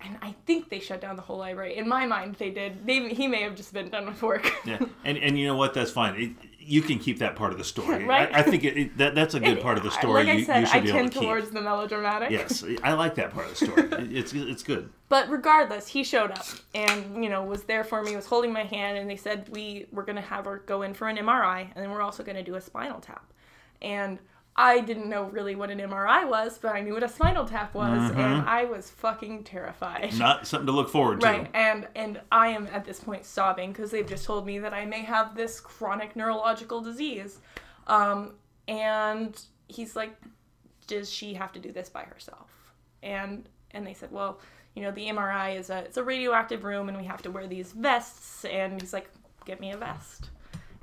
[0.00, 1.76] and I think they shut down the whole library.
[1.76, 2.86] In my mind, they did.
[2.86, 4.50] They, he may have just been done with work.
[4.64, 4.78] yeah.
[5.04, 5.74] And and you know what?
[5.74, 6.20] That's fine.
[6.20, 8.04] It, you can keep that part of the story.
[8.08, 8.32] Right?
[8.32, 10.24] I, I think it, it, that that's a good And, part of the story.
[10.24, 11.28] Like I you, said, you should I be able tend to keep.
[11.28, 12.30] towards the melodramatic.
[12.30, 13.88] Yes, I like that part of the story.
[14.18, 14.90] It's it's good.
[15.08, 18.64] But regardless, he showed up and you know was there for me, was holding my
[18.64, 21.82] hand, and they said we were gonna have her go in for an MRI, and
[21.84, 23.32] then we're also gonna do a spinal tap.
[23.82, 24.18] And
[24.60, 27.74] I didn't know really what an MRI was, but I knew what a spinal tap
[27.74, 28.18] was, Mm-hmm.
[28.20, 30.18] and I was fucking terrified.
[30.18, 31.26] Not something to look forward to.
[31.26, 34.74] Right, and and I am at this point sobbing because they've just told me that
[34.74, 37.38] I may have this chronic neurological disease,
[37.86, 38.34] um,
[38.66, 40.14] and he's like,
[40.88, 42.50] does she have to do this by herself?
[43.02, 44.40] And and they said, well,
[44.74, 47.46] you know, the MRI is a it's a radioactive room, and we have to wear
[47.46, 48.44] these vests.
[48.44, 49.08] And he's like,
[49.44, 50.30] get me a vest.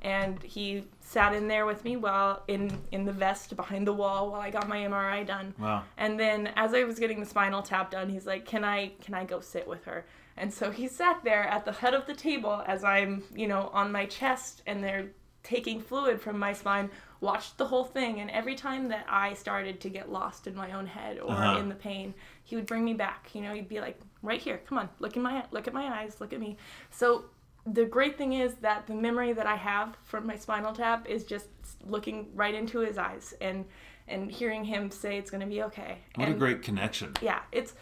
[0.05, 4.29] And he sat in there with me while in in the vest behind the wall
[4.31, 5.53] while I got my MRI done.
[5.57, 5.83] Wow.
[5.97, 9.15] And then as I was getting the spinal tap done, he's like, "Can I can
[9.15, 10.05] I go sit with her?"
[10.37, 13.69] And so he sat there at the head of the table as I'm, you know,
[13.73, 15.07] on my chest and they're
[15.41, 16.89] taking fluid from my spine,
[17.21, 20.71] watched the whole thing, and every time that I started to get lost in my
[20.73, 21.59] own head or Uh-huh.
[21.59, 22.13] in the pain,
[22.43, 23.29] he would bring me back.
[23.33, 24.59] You know, he'd be like, "Right here.
[24.67, 24.89] Come on.
[24.99, 26.19] Look in my look at my eyes.
[26.21, 26.57] Look at me."
[26.91, 27.25] So
[27.65, 31.23] the great thing is that the memory that I have from my spinal tap is
[31.23, 31.47] just
[31.83, 33.65] looking right into his eyes and
[34.07, 35.97] and hearing him say it's going to be okay.
[36.13, 37.13] What and a great connection.
[37.21, 37.73] yeah, it's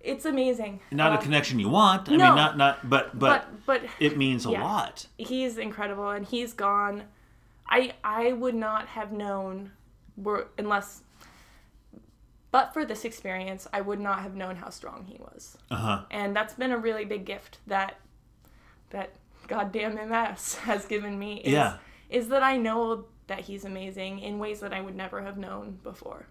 [0.00, 0.80] it's amazing.
[0.90, 2.08] Not a Um, connection you want.
[2.08, 2.26] I no.
[2.26, 2.88] mean, not not.
[2.88, 4.62] But but, but but it means a yeah.
[4.64, 5.06] lot.
[5.18, 7.04] he's incredible and he's gone.
[7.68, 9.72] I I would not have known
[10.16, 11.02] were unless
[12.50, 15.58] but for this experience, I would not have known how strong he was.
[15.70, 16.02] Uh huh.
[16.10, 17.98] And that's been a really big gift that
[18.90, 19.10] that
[19.48, 21.78] goddamn MS has given me is, Yeah.
[22.08, 25.78] is that I know that he's amazing in ways that I would never have known
[25.82, 26.26] before.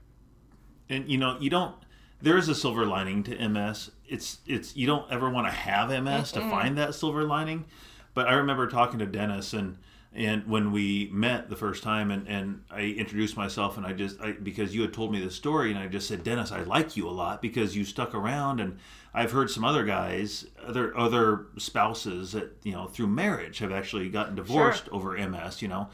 [0.90, 1.76] And you know, you don't.
[2.22, 3.92] There is a silver lining to MS.
[4.08, 7.66] It's it's you don't ever want to have MS to find that silver lining.
[8.14, 9.78] But I remember talking to Dennis and
[10.14, 14.20] and when we met the first time and, and I introduced myself and I just
[14.22, 16.98] I, because you had told me the story and I just said Dennis I like
[16.98, 18.78] you a lot because you stuck around and
[19.14, 24.10] I've heard some other guys other other spouses that you know through marriage have actually
[24.10, 25.90] gotten divorced over MS you know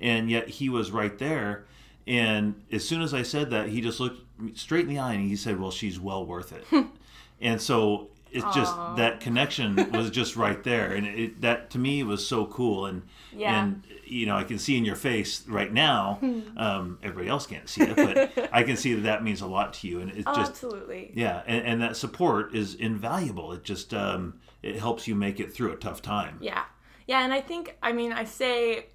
[0.00, 1.66] and yet he was right there
[2.06, 4.22] and as soon as I said that, he just looked
[4.56, 6.64] straight in the eye and he said, "Well, she's well worth it."
[7.40, 12.02] and so it's just that connection was just right there, and it, that to me
[12.02, 12.86] was so cool.
[12.86, 13.62] And Yeah.
[13.64, 16.18] and you know, I can see in your face right now.
[16.56, 19.72] um, everybody else can't see it, but I can see that that means a lot
[19.74, 21.12] to you, and it's Oh, just absolutely.
[21.14, 23.52] yeah, and, and that support is invaluable.
[23.52, 26.38] It just um, it helps you make it through a tough time.
[26.40, 26.64] Yeah.
[27.06, 28.86] Yeah, and I think I mean I say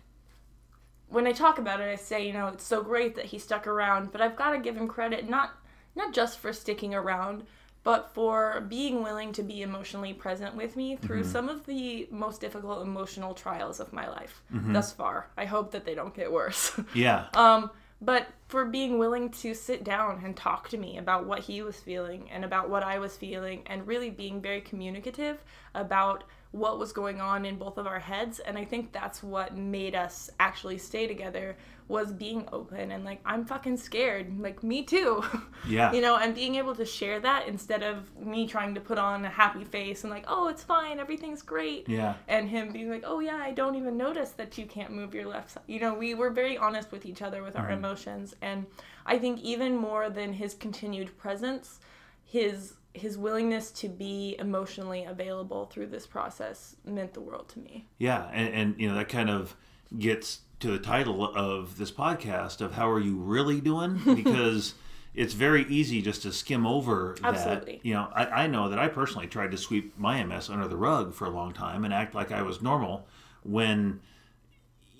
[1.08, 3.68] when I talk about it, I say, you know, it's so great that he stuck
[3.68, 5.52] around, but I've got to give him credit not
[5.96, 7.44] not just for sticking around,
[7.84, 12.40] but for being willing to be emotionally present with me through some of the most
[12.42, 14.42] difficult emotional trials of my life
[14.74, 15.28] thus far.
[15.36, 16.72] I hope that they don't get worse.
[16.94, 21.40] Yeah, Um, but for being willing to sit down and talk to me about what
[21.40, 25.44] he was feeling and about what I was feeling, and really being very communicative
[25.76, 29.56] about what was going on in both of our heads and i think that's what
[29.56, 31.56] made us actually stay together
[31.88, 35.24] was being open and like i'm fucking scared like me too
[35.68, 35.92] Yeah.
[35.94, 39.24] you know and being able to share that instead of me trying to put on
[39.26, 42.16] a happy face and like oh it's fine everything's great Yeah.
[42.28, 45.28] and him being like oh yeah i don't even notice that you can't move your
[45.28, 47.74] left side you know we were very honest with each other with our mm-hmm.
[47.86, 48.66] emotions and
[49.06, 51.80] i think even more than his continued presence
[52.26, 57.88] his his willingness to be emotionally available through this process meant the world to me
[57.98, 59.56] Yeah, and, and you know that kind of
[59.98, 64.76] gets to the title of this podcast of how are you really doing because
[65.14, 67.34] it's very easy just to skim over that.
[67.34, 67.82] Absolutely.
[67.84, 70.78] You know, I, I know that I personally tried to sweep my MS under the
[70.78, 73.06] rug for a long time and act like I was normal
[73.44, 74.00] when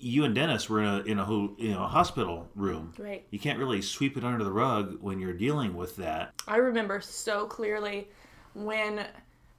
[0.02, 2.92] you and Dennis were in a in a you know a hospital room.
[2.98, 3.24] Right.
[3.30, 6.32] You can't really sweep it under the rug when you're dealing with that.
[6.48, 8.08] I remember so clearly
[8.54, 9.06] when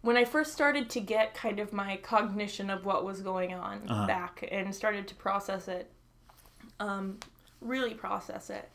[0.02, 3.88] when I first started to get kind of my cognition of what was going on
[4.06, 5.90] back and started to process it,
[6.82, 7.20] um,
[7.62, 8.70] really process it.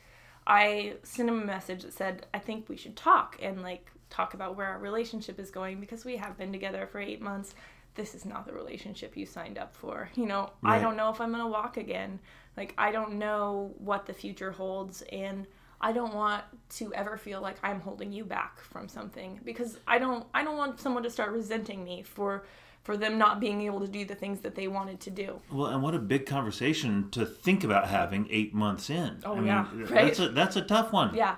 [0.47, 4.33] I sent him a message that said, "I think we should talk and like talk
[4.33, 7.55] about where our relationship is going because we have been together for eight months.
[7.99, 10.09] This is not the relationship you signed up for.
[10.15, 12.19] You know, I don't know if I'm gonna walk again.
[12.57, 15.47] Like I don't know what the future holds and."
[15.81, 19.99] I don't want to ever feel like I'm holding you back from something because I
[19.99, 22.45] don't I don't want someone to start resenting me for
[22.83, 25.41] for them not being able to do the things that they wanted to do.
[25.53, 29.19] Well, and what a big conversation to think about having eight months in.
[29.25, 30.19] Oh, I mean, yeah, that's right?
[30.19, 31.15] a that's a tough one.
[31.15, 31.37] Yeah.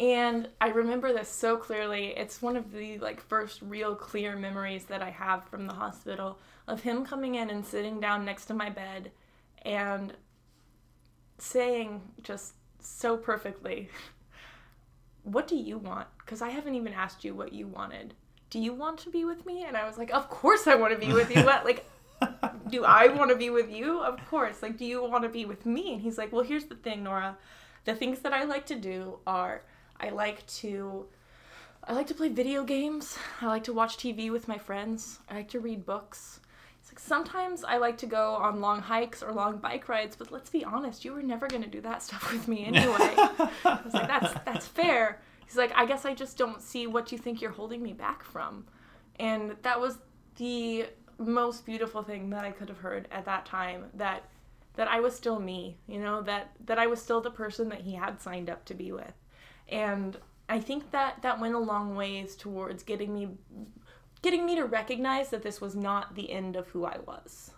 [0.00, 2.14] And I remember this so clearly.
[2.16, 6.38] It's one of the like first real clear memories that I have from the hospital
[6.66, 9.12] of him coming in and sitting down next to my bed
[9.60, 10.14] and
[11.36, 13.90] saying just so perfectly,
[15.22, 18.14] "What do you want?" Cuz I haven't even asked you what you wanted.
[18.48, 19.64] Do you want to be with me?
[19.64, 21.84] And I was like, "Of course I want to be with you." What like
[22.70, 24.00] do I want to be with you?
[24.00, 24.62] Of course.
[24.62, 25.92] Like, do you want to be with me?
[25.92, 27.36] And he's like, well, here's the thing, Nora.
[27.84, 29.62] The things that I like to do are
[30.00, 31.06] I like to
[31.84, 33.16] I like to play video games.
[33.40, 35.18] I like to watch TV with my friends.
[35.28, 36.40] I like to read books.
[36.80, 40.30] It's like sometimes I like to go on long hikes or long bike rides, but
[40.30, 43.14] let's be honest, you were never going to do that stuff with me anyway.
[43.14, 45.20] I was like, that's that's fair.
[45.46, 48.22] He's like, I guess I just don't see what you think you're holding me back
[48.22, 48.66] from.
[49.18, 49.98] And that was
[50.36, 50.86] the
[51.18, 54.24] most beautiful thing that I could have heard at that time that
[54.74, 57.80] that I was still me, you know, that that I was still the person that
[57.80, 59.12] he had signed up to be with.
[59.70, 60.16] And
[60.48, 63.28] I think that that went a long ways towards getting me
[64.22, 67.52] getting me to recognize that this was not the end of who I was.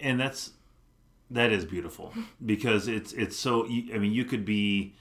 [0.00, 0.52] and that's
[1.30, 2.12] that is beautiful
[2.46, 4.94] because it's it's so i mean you could be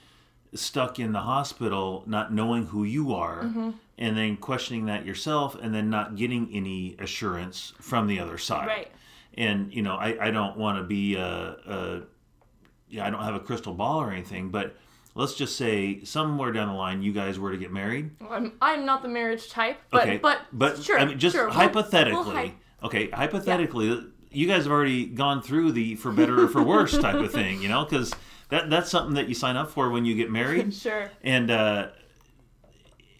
[0.55, 3.69] stuck in the hospital not knowing who you are Mm-hmm.
[3.99, 8.67] and then questioning that yourself and then not getting any assurance from the other side
[8.67, 8.91] Right.
[9.35, 11.27] and you know i, I don't want to be a,
[11.67, 12.01] a
[12.89, 14.75] yeah i don't have a crystal ball or anything but
[15.15, 18.11] let's just say somewhere down the line you guys were to get married.
[18.29, 21.45] I'm I'm not the marriage type, but okay but but sure, i mean just sure,
[21.45, 26.43] we'll- hypothetically we'll hy- okay hypothetically you guys have already gone through the for better
[26.43, 28.13] or for worse type of thing you know because
[28.49, 30.73] that that's something that you sign up for when you get married.
[30.85, 31.09] Sure.
[31.23, 31.87] and uh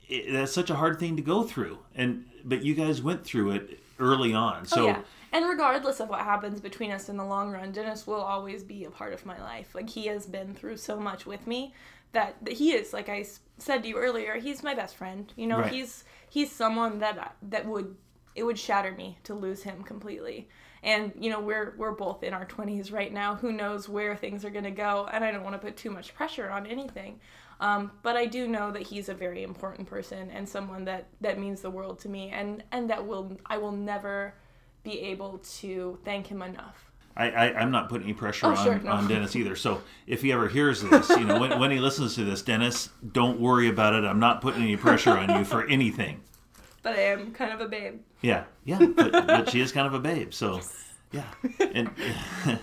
[0.07, 1.79] it, that's such a hard thing to go through.
[1.95, 4.65] And but you guys went through it early on.
[4.65, 5.01] So oh, yeah.
[5.31, 8.83] And regardless of what happens between us in the long run, Dennis will always be
[8.83, 9.73] a part of my life.
[9.73, 11.73] Like he has been through so much with me
[12.11, 13.25] that, that he is, like I
[13.57, 15.31] said to you earlier, he's my best friend.
[15.37, 15.71] You know, Right.
[15.71, 17.95] he's he's someone that that would
[18.35, 20.47] it would shatter me to lose him completely.
[20.83, 23.35] And you know, we're we're both in our 20s right now.
[23.35, 25.07] Who knows where things are going to go?
[25.13, 27.19] And I don't want to put too much pressure on anything.
[27.59, 31.39] Um, but I do know that he's a very important person and someone that that
[31.39, 34.33] means the world to me, and and that will I will never
[34.83, 36.85] be able to thank him enough.
[37.15, 38.91] I, I, I'm not putting any pressure Oh, on, sure, no.
[38.91, 39.55] on Dennis either.
[39.55, 42.89] So if he ever hears this, you know, when, when he listens to this, Dennis,
[43.11, 44.05] don't worry about it.
[44.05, 46.21] I'm not putting any pressure on you for anything.
[46.83, 47.99] But I am kind of a babe.
[48.21, 50.61] Yeah, yeah, but, but she is kind of a babe, so
[51.11, 51.25] yeah,
[51.59, 51.89] and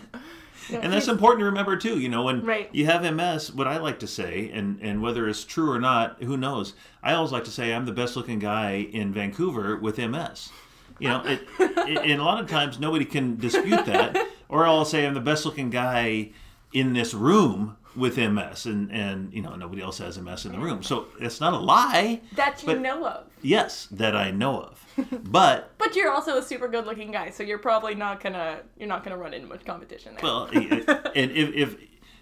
[0.70, 1.98] and that's important to remember too.
[2.00, 2.68] You know, when Right.
[2.72, 6.22] you have MS, what I like to say, and and whether it's true or not,
[6.22, 6.74] who knows?
[7.02, 10.50] I always like to say I'm the best looking guy in Vancouver with MS.
[10.98, 14.16] You know, it, it, and a lot of times nobody can dispute that,
[14.48, 16.30] or I'll say I'm the best looking guy
[16.72, 20.58] in this room with MS, and and you know nobody else has MS in the
[20.58, 22.20] room, so it's not a lie.
[22.34, 23.24] That you But- know of.
[23.40, 24.84] Yes, that I know of,
[25.30, 28.88] but But you're also a super good looking guy, so you're probably not gonna you're
[28.88, 30.24] not gonna run into much competition there.
[30.24, 31.76] Well, and if if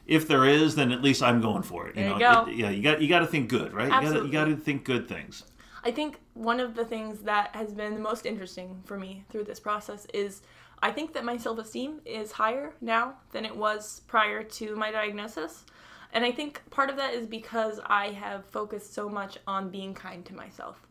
[0.07, 1.97] if there is, then at least I'm going for it.
[1.97, 2.51] You There know, you go.
[2.51, 3.85] It- yeah, you got you got to think good, right?
[3.87, 4.27] You got Absolutely.
[4.29, 5.43] you got to think good things.
[5.87, 9.45] I think one of the things that has been the most interesting for me through
[9.45, 10.43] this process is
[10.83, 14.91] I think that my self esteem is higher now than it was prior to my
[14.91, 15.65] diagnosis.
[16.13, 19.95] And I think part of that is because I have focused so much on being
[19.95, 20.89] kind to myself.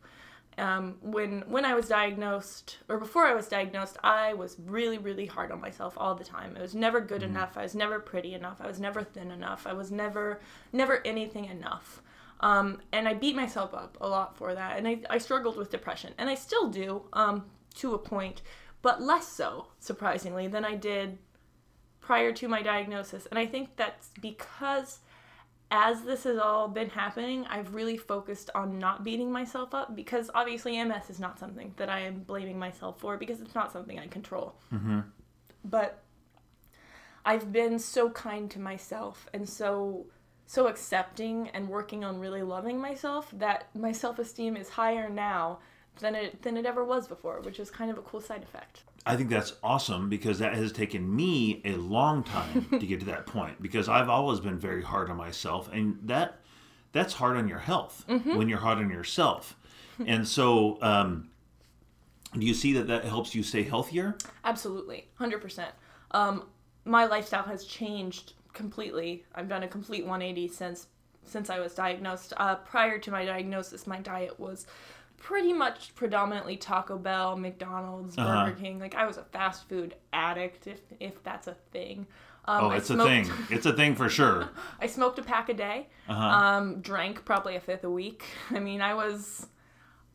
[0.56, 5.26] Um, when when I was diagnosed, or before I was diagnosed, I was really really
[5.26, 6.56] hard on myself all the time.
[6.56, 7.58] I was never good enough.
[7.58, 8.62] I was never pretty enough.
[8.62, 9.66] I was never thin enough.
[9.66, 10.40] I was never
[10.72, 12.00] never anything enough.
[12.40, 14.78] Um, and I beat myself up a lot for that.
[14.78, 18.42] And I, I struggled with depression, and I still do um, to a point,
[18.82, 21.18] but less so, surprisingly, than I did
[22.00, 23.26] prior to my diagnosis.
[23.26, 25.00] And I think that's because
[25.70, 30.30] as this has all been happening, I've really focused on not beating myself up because
[30.34, 33.98] obviously MS is not something that I am blaming myself for because it's not something
[33.98, 34.54] I control.
[34.72, 35.00] Mm-hmm.
[35.64, 36.04] But
[37.24, 40.06] I've been so kind to myself and so
[40.46, 45.58] so accepting and working on really loving myself that my self-esteem is higher now
[46.00, 48.82] than it than it ever was before, which is kind of a cool side effect.
[49.04, 53.06] I think that's awesome because that has taken me a long time to get to
[53.06, 56.40] that point because I've always been very hard on myself and that
[56.92, 59.56] that's hard on your health when you're hard on yourself.
[60.04, 61.30] And so um,
[62.36, 64.16] do you see that that helps you stay healthier?
[64.44, 65.70] Absolutely, hundred percent.
[66.10, 66.44] Um,
[66.84, 69.24] my lifestyle has changed completely.
[69.34, 70.88] I've done a complete 180 since
[71.24, 72.32] since I was diagnosed.
[72.36, 74.66] Uh, prior to my diagnosis, my diet was
[75.16, 78.52] pretty much predominantly Taco Bell, McDonald's, Burger Uh-huh.
[78.52, 78.78] King.
[78.78, 82.06] Like I was a fast food addict, if if that's a thing.
[82.48, 83.32] Um, Oh, it's smoked- a thing.
[83.56, 84.50] It's a thing for sure.
[84.80, 85.88] I smoked a pack a day.
[86.08, 86.26] Uh-huh.
[86.40, 88.22] Um, drank probably a fifth a week.
[88.50, 89.48] I mean, I was,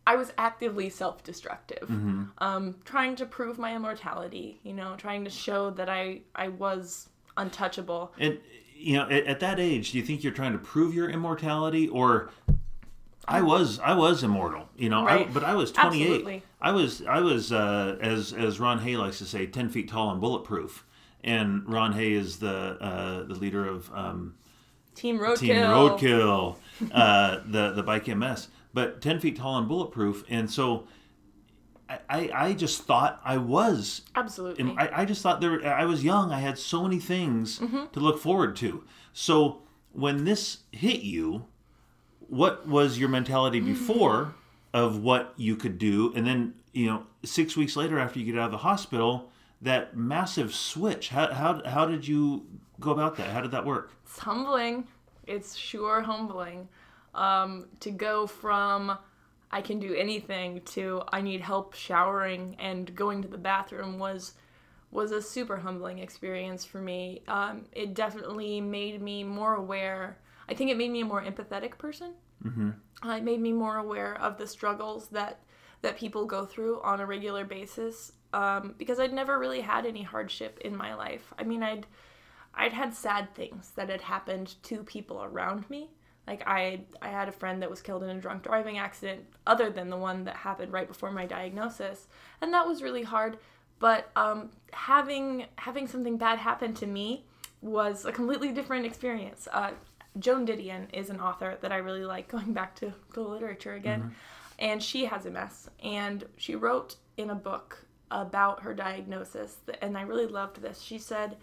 [0.08, 2.24] I was actively self-destructive, Mm-hmm.
[2.38, 4.62] um, trying to prove my immortality.
[4.64, 8.11] You know, trying to show that I I was untouchable.
[8.17, 8.39] And
[8.75, 11.88] you know, at, at that age, do you think you're trying to prove your immortality,
[11.88, 12.32] or
[13.27, 16.01] I was I was immortal, you know, I, but I was 28.
[16.01, 16.43] Absolutely.
[16.59, 20.11] I was I was uh, as as Ron Hay likes to say, 10 feet tall
[20.11, 20.86] and bulletproof.
[21.23, 24.36] And Ron Hay is the uh, the leader of um,
[24.95, 25.38] Team Roadkill.
[25.38, 26.55] Team Roadkill,
[26.91, 30.23] uh, the the bike MS, but 10 feet tall and bulletproof.
[30.27, 30.88] And so
[32.10, 34.76] I, I, just thought I was Absolutely.
[34.78, 36.32] I, I just thought there I was young.
[36.32, 37.60] I had so many things
[37.94, 38.84] to look forward to.
[39.14, 39.62] So
[39.92, 41.46] when this hit you,
[42.20, 44.36] what was your mentality before
[44.74, 48.39] of what you could do, and then you know six weeks later after you get
[48.39, 49.30] out of the hospital,
[49.62, 51.10] that massive switch.
[51.10, 52.46] How how how did you
[52.80, 53.30] go about that?
[53.32, 53.92] How did that work?
[54.12, 54.88] it's humbling.
[55.26, 56.68] It's sure humbling
[57.14, 58.98] um, to go from
[59.52, 64.34] I can do anything to I need help showering and going to the bathroom was
[64.91, 67.24] was a super humbling experience for me.
[67.28, 70.18] Um, it definitely made me more aware.
[70.49, 72.14] I think it made me a more empathetic person.
[72.43, 72.72] Mm-hmm.
[73.08, 75.39] Uh, it made me more aware of the struggles that
[75.82, 80.04] that people go through on a regular basis um, because I'd never really had any
[80.04, 81.34] hardship in my life.
[81.38, 81.88] I mean, I'd
[82.54, 85.89] I'd had sad things that had happened to people around me.
[86.28, 89.69] Like I I had a friend that was killed in a drunk driving accident other
[89.69, 92.07] than the one that happened right before my diagnosis.
[92.41, 93.38] And that was really hard,
[93.80, 97.26] but um, having having something bad happen to me
[97.61, 99.47] was a completely different experience.
[99.51, 99.72] Uh,
[100.19, 104.15] Joan Didion is an author that I really like going back to the literature again.
[104.59, 110.01] And she has MS and she wrote in a book about her diagnosis and I
[110.01, 110.82] really loved this.
[110.82, 111.38] She said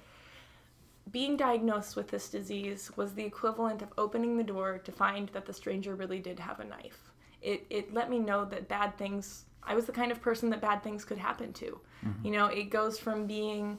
[1.11, 5.47] being diagnosed with this disease was the equivalent of opening the door to find that
[5.47, 7.13] the stranger really did have a knife.
[7.41, 10.61] It, it let me know that bad things, I was the kind of person that
[10.61, 11.81] bad things could happen to.
[12.05, 12.27] Mm-hmm.
[12.27, 13.79] You know, it goes from being,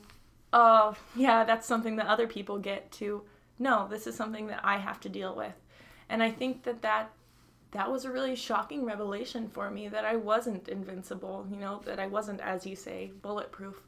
[0.53, 3.23] oh, yeah, that's something that other people get to,
[3.59, 5.53] no, this is something that I have to deal with.
[6.07, 7.11] And I think that that
[7.71, 11.99] that was a really shocking revelation for me that I wasn't invincible, you know, that
[11.99, 13.87] I wasn't, as you say, bulletproof.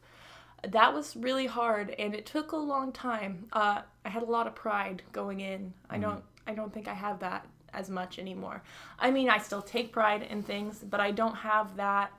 [0.63, 3.47] That was really hard, and it took a long time.
[3.51, 5.73] Uh, I had a lot of pride going in.
[5.89, 8.61] I don't, I don't think I have that as much anymore.
[8.99, 12.11] I mean, I still take pride in things, but I don't have that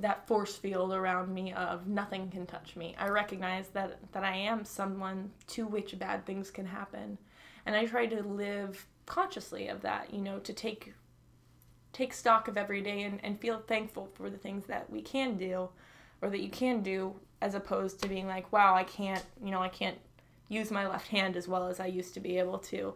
[0.00, 2.94] that force field around me of nothing can touch me.
[2.98, 7.18] I recognize that that I am someone to which bad things can happen,
[7.66, 10.12] and I try to live consciously of that.
[10.12, 10.94] You know, to take
[11.92, 15.36] take stock of every day and, and feel thankful for the things that we can
[15.36, 15.68] do,
[16.22, 19.60] or that you can do, as opposed to being like, wow, I can't, you know,
[19.62, 19.98] I can't
[20.48, 22.94] use my left hand as well as I used to be able to,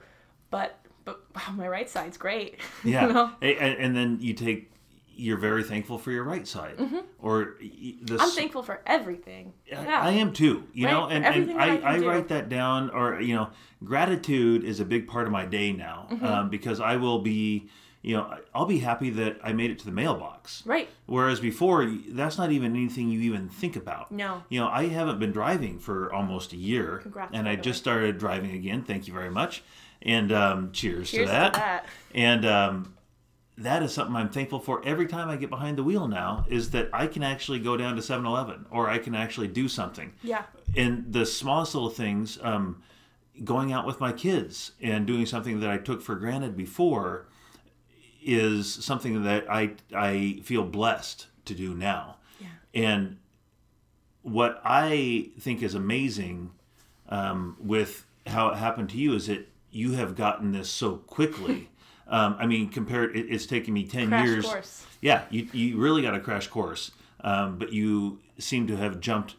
[0.50, 2.58] but but wow, my right side's great.
[2.84, 3.30] Yeah, you know?
[3.42, 4.68] And, and then you take.
[5.14, 6.78] You're very thankful for your right side,
[7.18, 9.52] or y- the I'm thankful for everything.
[9.70, 10.00] I- Yeah.
[10.02, 12.88] I am too, you know, Right, for and, and I, I I write that down,
[12.90, 13.50] or you know,
[13.84, 16.24] gratitude is a big part of my day now Mm-hmm.
[16.24, 17.68] um, because I will be,
[18.03, 20.64] you know, I'll be happy that I made it to the mailbox.
[20.66, 20.88] Right.
[21.07, 24.11] Whereas before, that's not even anything you even think about.
[24.11, 24.42] No.
[24.48, 28.18] You know, I haven't been driving for almost a year, Congrats, and I just started
[28.18, 28.82] driving again.
[28.82, 29.62] Thank you very much,
[30.03, 31.55] and um, cheers, Cheers to that.
[31.55, 31.86] to that.
[32.12, 32.94] And um,
[33.59, 36.44] that is something I'm thankful for every time I get behind the wheel now.
[36.48, 40.12] Is that I can actually go down to 7-Eleven or I can actually do something.
[40.24, 40.42] Yeah.
[40.76, 42.82] And the smallest little things, um,
[43.44, 47.26] going out with my kids and doing something that I took for granted before
[48.24, 52.16] is something that I I feel blessed to do now.
[52.40, 52.46] Yeah.
[52.74, 53.18] And
[54.22, 56.52] what I think is amazing
[57.08, 61.68] um, with how it happened to you is that you have gotten this so quickly.
[62.08, 64.46] um, I mean, compared, it, it's taken me ten Crash years.
[64.46, 64.86] course.
[65.00, 66.92] Yeah, you you really got a crash course,
[67.22, 69.34] um, but you seem to have jumped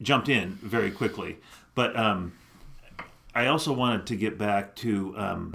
[0.00, 1.38] jumped in very quickly.
[1.74, 2.32] But um,
[3.34, 5.54] I also wanted to get back to um,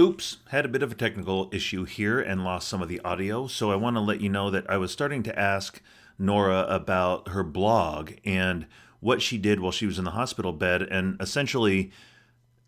[0.00, 3.48] Oops, had a bit of a technical issue here and lost some of the audio.
[3.48, 5.82] So I want to let you know that I was starting to ask
[6.20, 8.66] Nora about her blog and
[9.00, 10.82] what she did while she was in the hospital bed.
[10.82, 11.90] And essentially,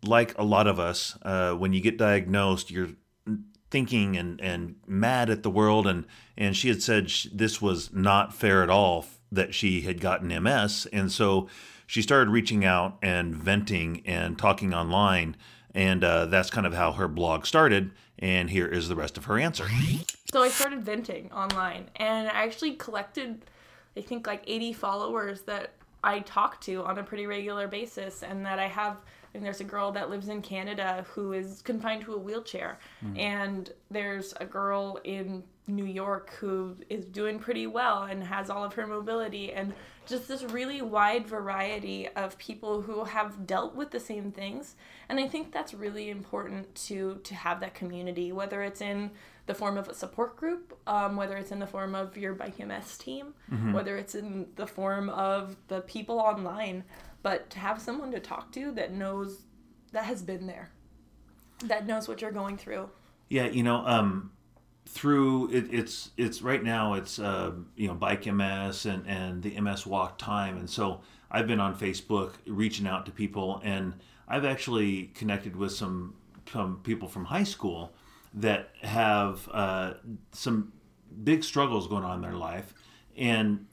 [0.03, 2.89] like a lot of us, uh, when you get diagnosed, you're
[3.69, 5.87] thinking and, and mad at the world.
[5.87, 6.05] And,
[6.37, 10.85] and she had said this was not fair at all that she had gotten MS.
[10.91, 11.47] And so
[11.87, 15.37] she started reaching out and venting and talking online.
[15.73, 17.91] And uh, that's kind of how her blog started.
[18.19, 19.67] And here is the rest of her answer.
[20.31, 23.45] So I started venting online and I actually collected,
[23.97, 28.45] I think, like 80 followers that I talk to on a pretty regular basis and
[28.45, 28.97] that I have.
[29.33, 32.79] And there's a girl that lives in Canada who is confined to a wheelchair.
[33.17, 38.63] And there's a girl in New York who is doing pretty well and has all
[38.63, 39.53] of her mobility.
[39.53, 39.73] And
[40.05, 44.75] just this really wide variety of people who have dealt with the same things.
[45.07, 49.11] And I think that's really important to to have that community, whether it's in
[49.45, 52.59] the form of a support group, um, whether it's in the form of your Bike
[52.59, 53.33] MS team,
[53.73, 56.83] whether it's in the form of the people online,
[57.23, 59.43] but to have someone to talk to that knows,
[59.91, 60.71] that has been there,
[61.65, 62.89] that knows what you're going through.
[63.29, 64.31] Yeah, you know, um,
[64.85, 69.59] through it, it's it's right now it's uh, you know bike MS and and the
[69.59, 73.93] MS Walk Time, and so I've been on Facebook reaching out to people, and
[74.27, 76.15] I've actually connected with some
[76.51, 77.93] some people from high school
[78.33, 79.93] that have uh,
[80.31, 80.73] some
[81.23, 82.73] big struggles going on in their life,
[83.15, 83.65] and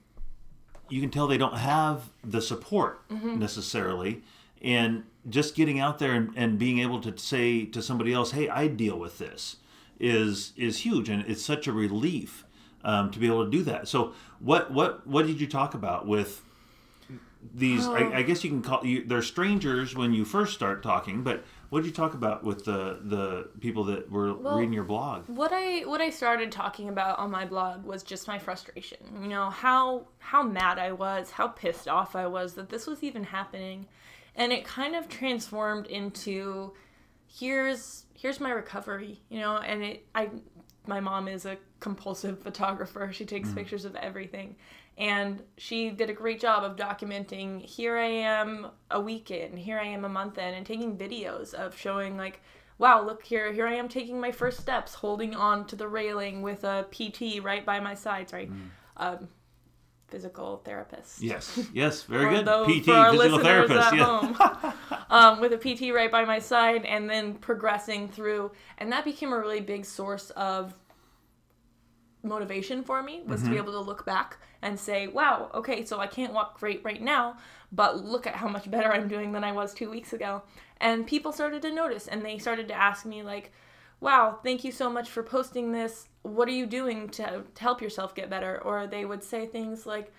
[0.89, 4.23] you can tell they don't have the support necessarily.
[4.61, 8.49] And just getting out there and, and being able to say to somebody else hey
[8.49, 9.57] i deal with this
[10.01, 11.09] is is huge.
[11.09, 12.45] And it's such a relief
[12.85, 13.89] um, to be able to do that.
[13.89, 16.43] So what what what did you talk about with
[17.55, 21.23] these I, I guess you can call you they're strangers when you first start talking
[21.23, 24.85] but what did you talk about with the the people that were Well, reading your
[24.85, 28.99] blog What I what I started talking about on my blog was just my frustration.
[29.21, 33.03] You know, how how mad I was, how pissed off I was that this was
[33.03, 33.87] even happening.
[34.35, 36.73] And it kind of transformed into
[37.27, 40.31] here's here's my recovery, you know, and it I
[40.87, 43.11] my mom is a compulsive photographer.
[43.13, 43.57] She takes mm.
[43.57, 44.57] pictures of everything.
[44.99, 49.79] And she did a great job of documenting here I am a week in, here
[49.79, 52.43] I am a month in, and taking videos of showing like,
[52.79, 56.43] wow, look here, here I am taking my first steps, holding on to the railing
[56.43, 58.51] with a PT right by my side, sorry.
[58.97, 59.29] Um,
[60.09, 64.95] physical therapist yes yes very good those- pt physical therapist at yeah home.
[65.11, 69.33] um, with a PT right by my side, and then progressing through, and that became
[69.33, 70.75] a really big source of
[72.29, 75.99] motivation for me was to be able to look back and say, "Wow, okay, so
[75.99, 77.37] I can't walk great right now,
[77.73, 80.43] but look at how much better I'm doing than I was two weeks ago."
[80.81, 83.53] And people started to notice, and they started to ask me like.
[84.01, 86.07] Wow, thank you so much for posting this.
[86.23, 88.63] What are you doing to, to help yourself get better?
[88.63, 90.13] Or they would say things like,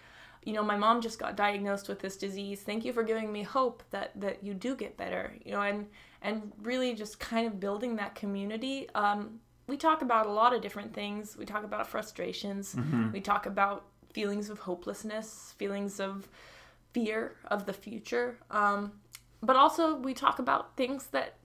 [0.44, 3.44] you know my mom just got diagnosed with this disease thank you for giving me
[3.44, 5.88] hope that that you do get better you know and
[6.22, 9.40] and really just kind of building that community um,
[9.70, 11.38] we talk about a lot of different things.
[11.38, 12.76] We talk about frustrations.
[13.14, 16.28] We talk about feelings of hopelessness feelings of
[16.94, 18.40] fear of the future.
[18.50, 18.92] Um,
[19.42, 21.36] but also we talk about things that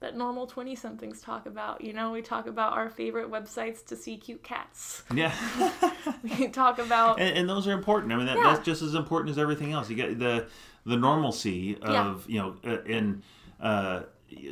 [0.00, 2.10] that normal 20 somethings talk about you know?
[2.10, 5.02] We talk about our favorite websites to see cute cats.
[5.14, 5.34] Yeah.
[6.38, 8.12] We talk about and, and those are important.
[8.12, 8.44] I mean, that, Yeah.
[8.44, 9.88] that's just as important as everything else.
[9.90, 10.48] You get the
[10.86, 13.22] the normalcy of you know, uh, and
[13.60, 14.02] uh,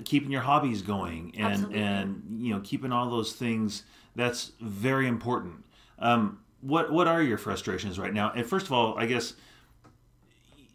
[0.05, 1.81] keeping your hobbies going, and Absolutely.
[1.81, 3.85] and you know, keeping all those things.
[4.17, 5.65] That's very important.
[5.99, 8.33] Um, what what are your frustrations right now?
[8.35, 9.35] And first of all, I guess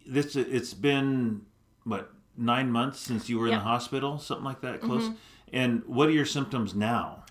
[0.06, 1.42] this it's been
[1.84, 5.12] what nine months since you were in the hospital, something like that, close.
[5.52, 7.23] And what are your symptoms now?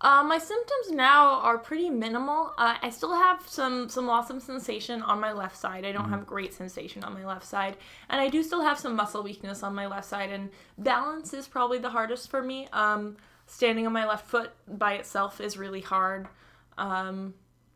[0.00, 2.52] Uh, my symptoms now are pretty minimal.
[2.56, 5.84] Uh, I still have some some loss of sensation on my left side.
[5.84, 7.76] I don't have great sensation on my left side,
[8.08, 10.30] and I do still have some muscle weakness on my left side.
[10.30, 12.68] And balance is probably the hardest for me.
[12.72, 16.28] Um, standing on my left foot by itself is really hard.
[16.76, 17.34] Um,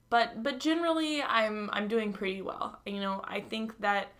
[0.08, 2.78] but but generally, I'm I'm doing pretty well.
[2.86, 4.12] You know, I think that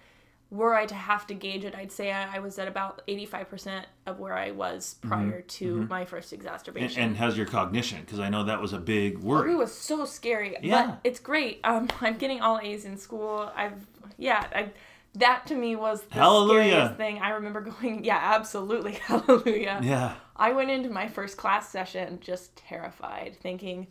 [0.53, 3.85] were I to have to gauge it, I'd say I, I was at about 85%
[4.05, 7.03] of where I was prior to my first And, exacerbation.
[7.03, 8.03] and how's your cognition?
[8.03, 9.53] Because I know that was a big worry.
[9.53, 10.87] It was so scary, Yeah.
[10.89, 11.61] but it's great.
[11.65, 13.51] Um, I'm getting all A's in school.
[13.57, 13.87] I've
[14.19, 14.69] yeah, I,
[15.15, 16.71] that to me was the Hallelujah.
[16.71, 17.19] scariest thing.
[17.21, 19.81] I remember going, yeah, absolutely, hallelujah.
[19.83, 20.15] Yeah.
[20.37, 23.87] I went into my first class session just terrified, thinking,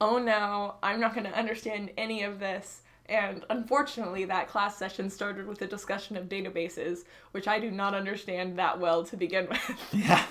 [0.00, 2.80] oh no, I'm not going to understand any of this.
[3.08, 7.94] And unfortunately, that class session started with a discussion of databases, which I do not
[7.94, 10.24] understand that well to begin with Yeah.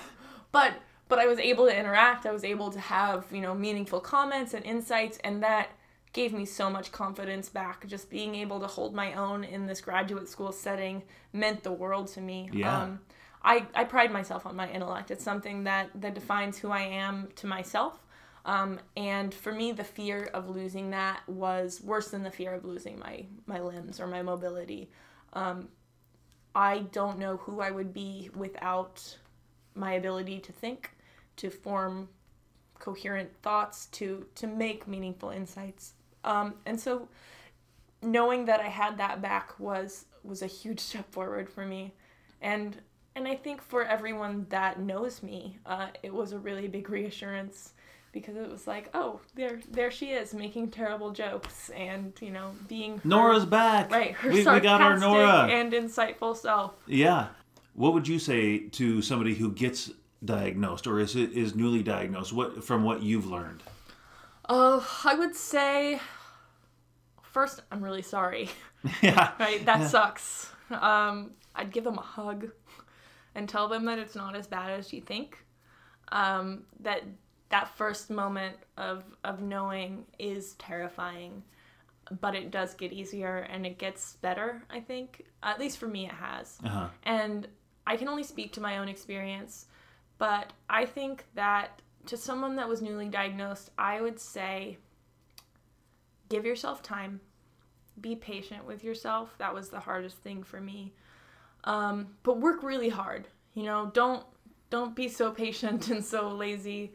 [0.52, 0.74] but
[1.08, 2.26] but I was able to interact.
[2.26, 5.70] I was able to have you know meaningful comments and insights, and that
[6.12, 7.86] gave me so much confidence back.
[7.86, 11.02] Just being able to hold my own in this graduate school setting
[11.32, 12.48] meant the world to me.
[12.52, 12.82] Yeah.
[12.82, 13.00] Um,
[13.44, 15.10] I, I pride myself on my intellect.
[15.12, 18.00] It's something that, that defines who I am to myself.
[18.46, 22.64] Um, and for me, the fear of losing that was worse than the fear of
[22.64, 24.88] losing my, my limbs or my mobility.
[25.32, 25.68] Um,
[26.54, 29.18] I don't know who I would be without
[29.74, 30.92] my ability to think,
[31.36, 32.08] to form
[32.78, 35.94] coherent thoughts, to to make meaningful insights.
[36.24, 37.08] Um, and so,
[38.00, 41.92] knowing that I had that back was was a huge step forward for me,
[42.40, 42.80] and
[43.16, 47.74] and I think for everyone that knows me, uh, it was a really big reassurance
[48.16, 52.52] because it was like, oh, there there she is making terrible jokes and you know
[52.66, 53.90] being her- Nora's back.
[53.92, 55.46] right her we, we got our sarcastic Nora.
[55.48, 56.72] and insightful self.
[56.86, 57.28] Yeah.
[57.74, 59.90] What would you say to somebody who gets
[60.24, 62.32] diagnosed or is is newly diagnosed?
[62.32, 63.62] What from what you've learned?
[64.48, 66.00] Oh, I would say
[67.22, 68.48] first, I'm really sorry.
[69.02, 69.32] yeah.
[69.38, 70.50] Right, that sucks.
[70.70, 72.48] Um, I'd give them a hug
[73.34, 75.44] and tell them that it's not as bad as you think.
[76.12, 77.02] Um, that
[77.48, 81.42] that first moment of of knowing is terrifying,
[82.20, 84.62] but it does get easier and it gets better.
[84.70, 86.58] I think, at least for me, it has.
[86.64, 86.88] Uh-huh.
[87.04, 87.46] And
[87.86, 89.66] I can only speak to my own experience,
[90.18, 94.78] but I think that to someone that was newly diagnosed, I would say
[96.28, 97.20] give yourself time.
[98.00, 99.34] Be patient with yourself.
[99.38, 100.92] That was the hardest thing for me.
[101.64, 103.28] Um, but work really hard.
[103.54, 104.24] You know, don't
[104.68, 106.92] don't be so patient and so lazy.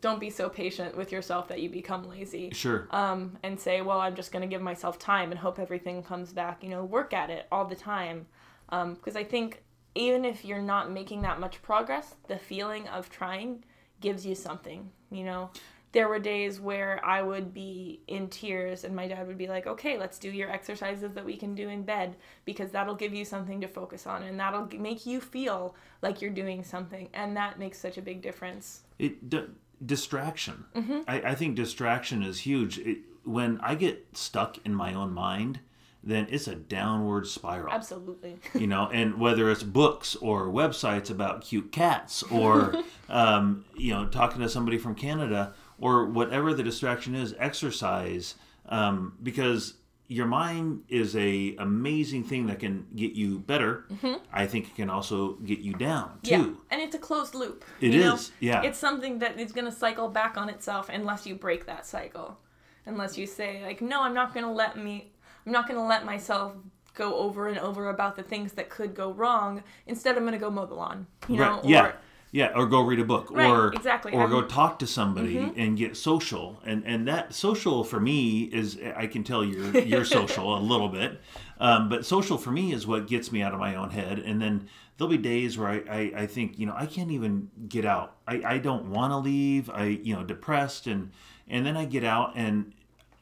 [0.00, 2.88] Don't be so patient with yourself that you become lazy Sure.
[2.90, 6.32] um, and say, well, I'm just going to give myself time and hope everything comes
[6.32, 6.62] back.
[6.64, 8.26] You know, work at it all the time.
[8.70, 9.62] Because I think
[9.94, 13.64] even if you're not making that much progress, the feeling of trying
[14.00, 14.90] gives you something.
[15.10, 15.50] You know,
[15.92, 19.66] there were days where I would be in tears and my dad would be like,
[19.66, 23.24] okay, let's do your exercises that we can do in bed because that'll give you
[23.24, 27.08] something to focus on and that'll make you feel like you're doing something.
[27.14, 28.82] And that makes such a big difference.
[28.98, 29.44] it d-
[29.84, 31.00] distraction Mm-hmm.
[31.08, 35.60] I, I think distraction is huge it, when i get stuck in my own mind
[36.02, 38.38] then it's a downward spiral Absolutely.
[38.54, 42.74] you know and whether it's books or websites about cute cats or
[43.08, 48.34] um, you know talking to somebody from canada or whatever the distraction is exercise
[48.68, 49.74] um, because
[50.10, 53.84] your mind is a amazing thing that can get you better
[54.32, 57.64] i think it can also get you down too Yeah, and it's a closed loop.
[57.80, 58.18] It you know?
[58.40, 58.62] yeah.
[58.62, 62.38] It's something that is going to cycle back on itself unless you break that cycle.
[62.86, 65.12] Unless you say like, no, I'm not going to let me,
[65.44, 66.54] I'm not going to let myself
[66.94, 69.62] go over and over about the things that could go wrong.
[69.86, 71.06] Instead, I'm going to go mow the lawn.
[71.28, 71.94] You know, right yeah or
[72.32, 74.12] yeah or go read a book Right, or exactly.
[74.12, 74.54] or go I'm- Mm-hmm.
[74.54, 79.24] talk to somebody and get social and and that social for me is i can
[79.24, 81.20] tell you're you're social a little bit
[81.60, 84.40] um, but social for me is what gets me out of my own head and
[84.40, 87.84] then there'll be days where i i, I think you know i can't even get
[87.84, 91.10] out i i don't want to leave i you know depressed and
[91.48, 92.72] and then i get out and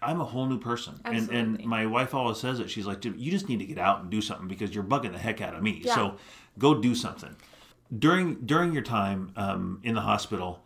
[0.02, 2.68] I'm a whole new person, and and my wife always says it.
[2.70, 5.12] She's like, "Dude, "You just need to get out and do something because you're bugging
[5.12, 5.80] the heck out of me.
[5.82, 5.94] Yeah.
[5.94, 6.16] So
[6.58, 7.34] go do something."
[7.96, 10.64] During during your time um, in the hospital,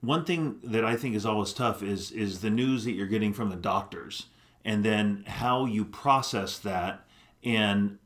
[0.00, 3.32] one thing that I think is always tough is is the news that you're getting
[3.32, 4.26] from the doctors,
[4.64, 7.06] and then how you process that,
[7.42, 7.98] and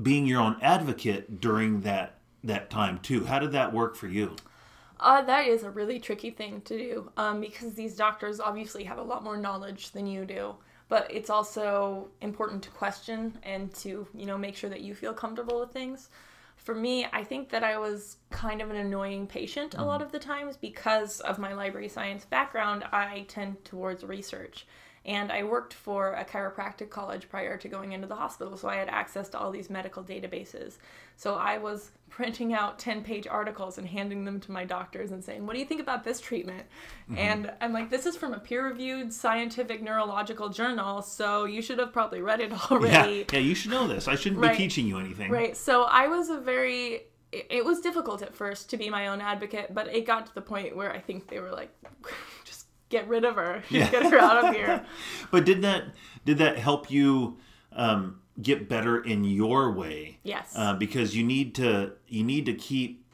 [0.00, 3.24] being your own advocate during that that time too.
[3.24, 4.36] How did that work for you?
[5.00, 8.98] Uh, that is a really tricky thing to do um, because these doctors obviously have
[8.98, 10.54] a lot more knowledge than you do.
[10.88, 15.12] But it's also important to question and to you know make sure that you feel
[15.12, 16.08] comfortable with things.
[16.62, 19.86] For me, I think that I was kind of an annoying patient a mm-hmm.
[19.86, 22.84] lot of the times because of my library science background.
[22.92, 24.66] I tend towards research.
[25.04, 28.76] And I worked for a chiropractic college prior to going into the hospital, so I
[28.76, 30.76] had access to all these medical databases.
[31.16, 35.24] So I was printing out 10 page articles and handing them to my doctors and
[35.24, 36.66] saying, What do you think about this treatment?
[37.04, 37.18] Mm-hmm.
[37.18, 41.78] And I'm like, This is from a peer reviewed scientific neurological journal, so you should
[41.80, 43.18] have probably read it already.
[43.18, 44.06] yeah, yeah you should know this.
[44.06, 44.52] I shouldn't Right.
[44.52, 45.30] be teaching you anything.
[45.32, 45.56] Right.
[45.56, 47.06] So I was a very.
[47.32, 50.42] It was difficult at first to be my own advocate, but it got to the
[50.42, 51.70] point where I think they were like,
[52.92, 53.90] get rid of her, Yeah.
[53.90, 54.84] get her out of here.
[55.32, 55.82] But did that
[56.24, 57.38] did that help you
[57.72, 60.18] um, get better in your way?
[60.22, 60.52] Yes.
[60.54, 63.04] Uh, because you need to you need to keep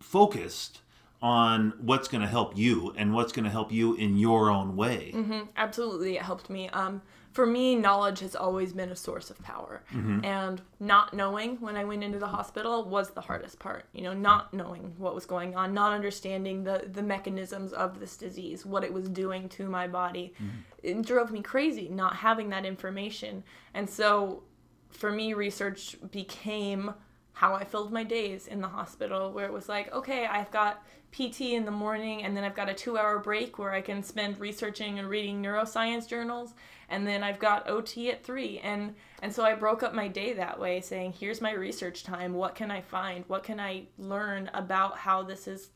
[0.00, 0.80] focused
[1.22, 4.76] on what's going to help you and what's going to help you in your own
[4.76, 5.14] way.
[5.56, 6.68] Absolutely, it helped me.
[6.70, 7.00] Um,
[7.36, 10.24] for me, knowledge has always been a source of power, mm-hmm.
[10.24, 13.84] and not knowing when I went into the hospital was the hardest part.
[13.92, 18.16] You know, not knowing what was going on, not understanding the the mechanisms of this
[18.16, 20.60] disease, what it was doing to my body, mm-hmm.
[20.82, 21.90] it drove me crazy.
[21.90, 24.42] Not having that information, and so
[24.88, 26.94] for me, research became
[27.34, 30.82] how I filled my days in the hospital, where it was like, okay, I've got
[31.12, 34.02] PT in the morning, and then I've got a two hour break where I can
[34.02, 36.54] spend researching and reading neuroscience journals,
[36.88, 38.58] and then I've got OT at three.
[38.58, 42.34] And, and so I broke up my day that way, saying, here's my research time.
[42.34, 43.24] What can I find?
[43.26, 45.70] What can I learn about how this is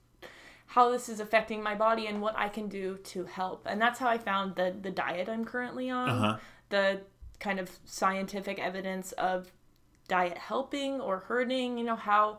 [0.71, 3.67] how this is affecting my body and what I can do to help.
[3.69, 6.09] And that's how I found the the diet I'm currently on.
[6.09, 6.37] Uh-huh.
[6.69, 7.01] The
[7.41, 9.51] kind of scientific evidence of
[10.07, 12.39] diet helping or hurting, you know, how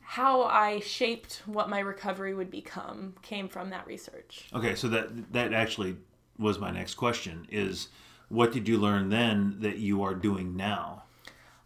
[0.00, 4.48] how I shaped what my recovery would become came from that research.
[4.52, 5.98] Okay, so that that actually
[6.36, 7.88] was my next question is
[8.28, 11.04] what did you learn then that you are doing now?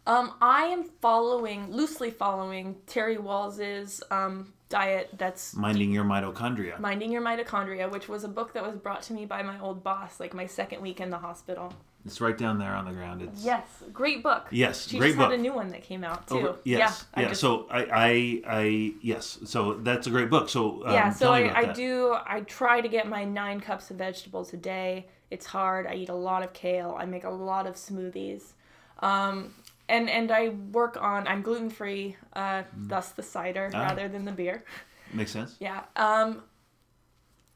[0.05, 6.77] Um, I am following loosely following Terry Wahls's um, diet that's Minding your mitochondria.
[6.79, 9.83] Minding Your Mitochondria, which was a book that was brought to me by my old
[9.83, 11.73] boss, like my second week in the hospital.
[12.05, 13.21] It's right down there on the ground.
[13.21, 14.47] It's Yes, great book.
[14.51, 15.31] Yes, she great just book.
[15.31, 16.35] had a new one that came out too.
[16.39, 17.21] Over- yes, yeah.
[17.21, 17.25] yeah.
[17.27, 19.39] I just- So I, I, I, yes.
[19.45, 20.49] So that's a great book.
[20.49, 22.17] So um, yeah, so I, I do.
[22.25, 25.05] I try to get my nine cups of vegetables a day.
[25.33, 25.87] It's hard.
[25.87, 26.95] I eat a lot of kale.
[26.99, 28.43] I make a lot of smoothies,
[28.99, 29.53] um,
[29.89, 31.27] and and I work on.
[31.27, 33.79] I'm gluten free, uh, thus the cider Ah.
[33.87, 34.63] rather than the beer.
[35.11, 35.55] Makes sense.
[35.59, 35.81] Yeah.
[35.95, 36.43] Um,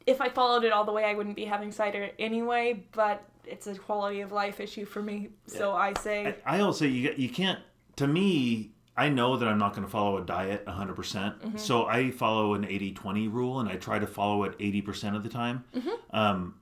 [0.06, 2.84] if I followed it all the way, I wouldn't be having cider anyway.
[2.92, 5.28] But it's a quality of life issue for me.
[5.46, 7.60] So I say, I, I also you you can't.
[7.96, 10.94] To me, I know that I'm not going to follow a diet 100.
[10.96, 11.58] percent Mm-hmm.
[11.58, 15.22] So I follow an 80-20 rule, and I try to follow it 80 percent of
[15.22, 15.64] the time.
[15.76, 16.16] Mm-hmm.
[16.16, 16.54] Um,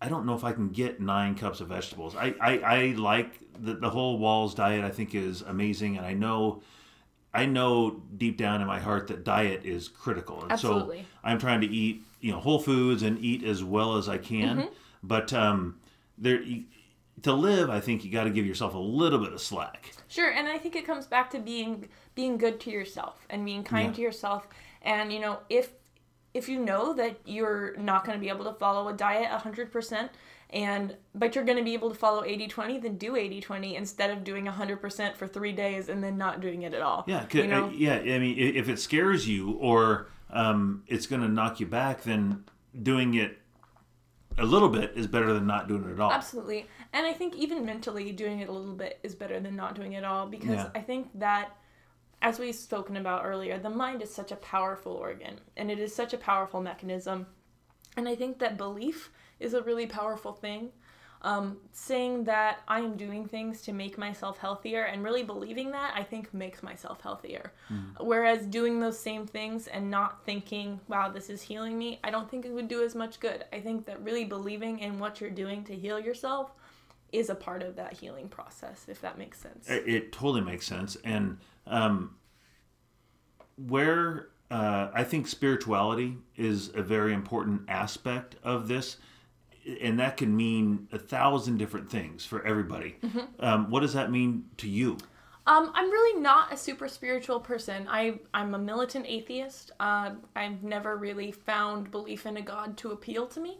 [0.00, 2.16] I don't know if I can get nine cups of vegetables.
[2.16, 4.84] I I, I like the the whole Wahls diet.
[4.84, 6.62] I think is amazing, and I know.
[7.32, 11.02] I know deep down in my heart that diet is critical, and Absolutely.
[11.02, 14.18] so I'm trying to eat, you know, whole foods and eat as well as I
[14.18, 14.56] can.
[14.58, 14.68] Mm-hmm.
[15.04, 15.78] But um,
[16.18, 16.64] there, you-
[17.22, 19.92] to live, I think you got to give yourself a little bit of slack.
[20.08, 23.62] Sure, and I think it comes back to being being good to yourself and being
[23.62, 23.94] kind Yeah.
[23.96, 24.48] to yourself.
[24.82, 25.70] And you know, if
[26.34, 30.10] if you know that you're not going to be able to follow a diet 100%
[30.52, 34.24] and but you're going to be able to follow 80/20, then do 80/20 instead of
[34.24, 37.04] doing 100% for 3 days and then not doing it at all.
[37.06, 37.66] Yeah, you know?
[37.66, 37.96] uh, yeah.
[37.96, 42.44] I mean, if it scares you or um, it's going to knock you back, then
[42.82, 43.38] doing it
[44.38, 46.12] a little bit is better than not doing it at all.
[46.12, 46.66] Absolutely.
[46.92, 49.92] And I think even mentally doing it a little bit is better than not doing
[49.92, 50.70] it at all because Yeah.
[50.74, 51.56] I think that
[52.22, 55.94] as we've spoken about earlier, the mind is such a powerful organ and it is
[55.94, 57.26] such a powerful mechanism.
[57.96, 60.70] And I think that belief is a really powerful thing.
[61.22, 65.92] Um, saying that I am doing things to make myself healthier and really believing that,
[65.94, 67.52] I think makes myself healthier.
[67.98, 72.30] Whereas doing those same things and not thinking, wow, this is healing me, I don't
[72.30, 73.44] think it would do as much good.
[73.52, 76.52] I think that really believing in what you're doing to heal yourself
[77.12, 79.68] is a part of that healing process, if that makes sense.
[79.68, 80.96] It, it totally makes sense.
[81.04, 82.16] And um,
[83.56, 88.96] where uh, I think spirituality is a very important aspect of this,
[89.80, 92.96] and that can mean a thousand different things for everybody.
[93.38, 94.96] Um, what does that mean to you?
[95.46, 97.86] Um, I'm really not a super spiritual person.
[97.88, 99.72] I I'm a militant atheist.
[99.80, 103.58] Uh, I've never really found belief in a god to appeal to me.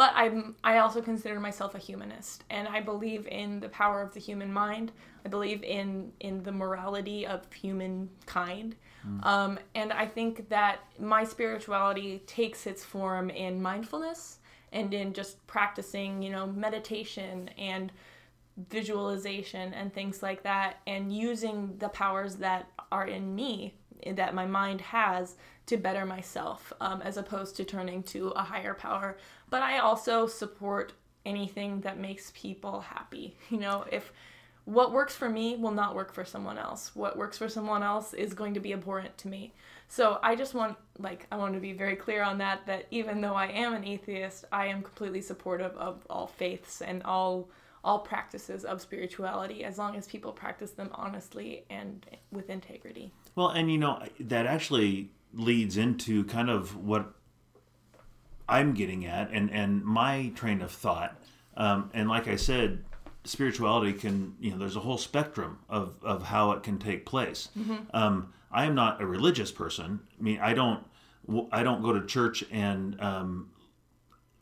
[0.00, 4.14] But I'm I also consider myself a humanist, and I believe in the power of
[4.14, 4.92] the human mind.
[5.26, 8.76] I believe in in the morality of humankind.
[9.24, 14.38] Um, and I think that my spirituality takes its form in mindfulness
[14.72, 17.92] and in just practicing, you know, meditation and
[18.70, 23.74] visualization and things like that and using the powers that are in me
[24.06, 25.36] that my mind has
[25.66, 29.16] to better myself um, as opposed to turning to a higher power.
[29.50, 30.92] But I also support
[31.26, 33.36] anything that makes people happy.
[33.50, 34.12] You know, if
[34.64, 36.94] what works for me will not work for someone else.
[36.94, 39.52] What works for someone else is going to be abhorrent to me.
[39.88, 43.20] So I just want like I want to be very clear on that that even
[43.20, 47.50] though I am an atheist, I am completely supportive of all faiths and all
[47.82, 53.12] all practices of spirituality as long as people practice them honestly and with integrity.
[53.34, 57.14] Well, and you know, that actually leads into kind of what
[58.50, 61.16] I'm getting at and, and my train of thought.
[61.56, 62.84] Um, and like I said,
[63.24, 67.48] spirituality can, you know, there's a whole spectrum of, of how it can take place.
[67.94, 70.00] Um, I am not a religious person.
[70.18, 70.84] I mean, I don't,
[71.52, 73.50] I don't go to church and um,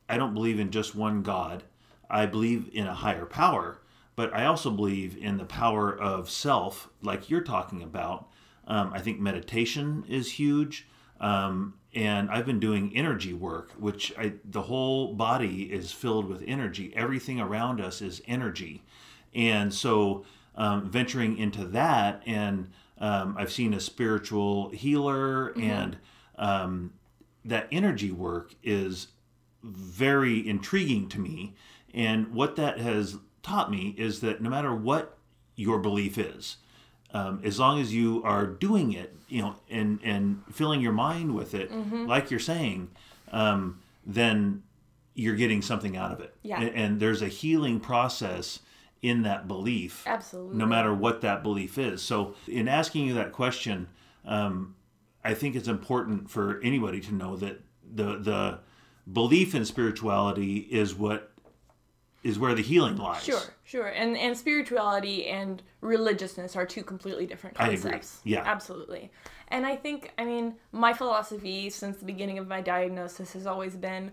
[0.09, 1.65] I don't believe in just one God.
[2.09, 3.83] I believe in a higher power,
[4.17, 8.29] but I also believe in the power of self, like you're talking about.
[8.67, 10.87] Um, I think meditation is huge.
[11.21, 16.44] Um, and I've been doing energy work, which I, the whole body is filled with
[16.46, 16.92] energy.
[16.94, 18.84] Everything around us is energy.
[19.34, 20.24] And so
[20.55, 25.96] um, venturing into that, and um, I've seen a spiritual healer, and
[26.36, 26.92] um,
[27.44, 29.09] that energy work is
[29.64, 31.57] very intriguing to me.
[31.92, 35.18] And what that has taught me is that no matter what
[35.57, 36.59] your belief is,
[37.13, 41.35] um, as long as you are doing it, you know, and and filling your mind
[41.35, 41.71] with it,
[42.07, 42.91] like you're saying,
[43.33, 44.63] um, then
[45.15, 46.35] you're getting something out of it.
[46.43, 46.61] Yeah.
[46.61, 48.61] And, and there's a healing process
[49.03, 50.57] in that belief, Absolutely.
[50.57, 52.03] no matter what that belief is.
[52.03, 53.89] So, in asking you that question,
[54.25, 54.75] um,
[55.25, 57.61] I think it's important for anybody to know that
[57.95, 58.59] the the
[59.13, 61.33] belief in spirituality is what
[62.29, 63.24] is where the healing lies.
[63.24, 63.87] Sure, sure.
[63.87, 67.79] And and spirituality and religiousness are two completely different I agree.
[67.79, 68.20] concepts.
[68.24, 68.43] Yeah.
[68.45, 69.11] Absolutely.
[69.49, 73.74] And I think, I mean, my philosophy since the beginning of my diagnosis has always
[73.76, 74.12] been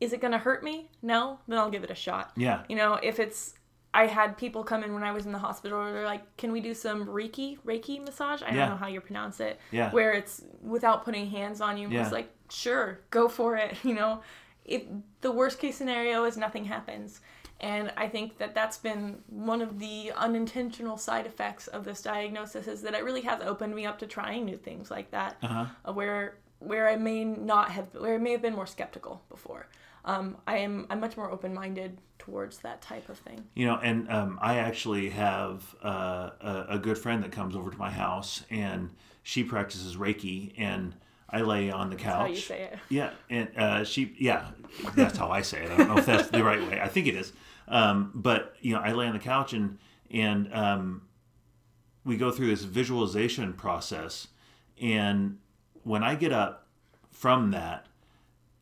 [0.00, 0.90] is it going to hurt me?
[1.00, 1.38] No?
[1.46, 2.32] Then I'll give it a shot.
[2.36, 2.64] Yeah.
[2.68, 3.54] You know, if it's
[3.94, 5.84] I had people come in when I was in the hospital.
[5.84, 8.54] They're like, "Can we do some Reiki Reiki massage?" I Yeah.
[8.56, 9.60] don't know how you pronounce it.
[9.70, 9.90] Yeah.
[9.90, 11.88] Where it's without putting hands on you.
[11.90, 12.02] Yeah.
[12.02, 13.76] It's like, sure, go for it.
[13.84, 14.22] You know,
[14.64, 14.82] if
[15.20, 17.20] the worst case scenario is nothing happens,
[17.60, 22.66] and I think that that's been one of the unintentional side effects of this diagnosis
[22.66, 25.66] is that it really has opened me up to trying new things like that, Uh-huh.
[25.88, 29.66] uh, where where I may not have, where I may have been more skeptical before.
[30.04, 33.44] Um, I am I'm much more open minded towards that type of thing.
[33.54, 37.70] You know, and um, I actually have uh, a, a good friend that comes over
[37.72, 38.90] to my house, and
[39.24, 40.94] she practices Reiki, and
[41.32, 42.18] I lay on the couch.
[42.18, 42.78] How you say it?
[42.90, 44.50] Yeah, and uh, she, yeah,
[44.94, 45.70] that's how I say it.
[45.70, 46.80] I don't know if that's the right way.
[46.80, 47.32] I think it is.
[47.68, 49.78] Um, but you know, I lay on the couch and
[50.10, 51.02] and um,
[52.04, 54.28] we go through this visualization process,
[54.80, 55.38] and
[55.84, 56.66] when I get up
[57.10, 57.86] from that,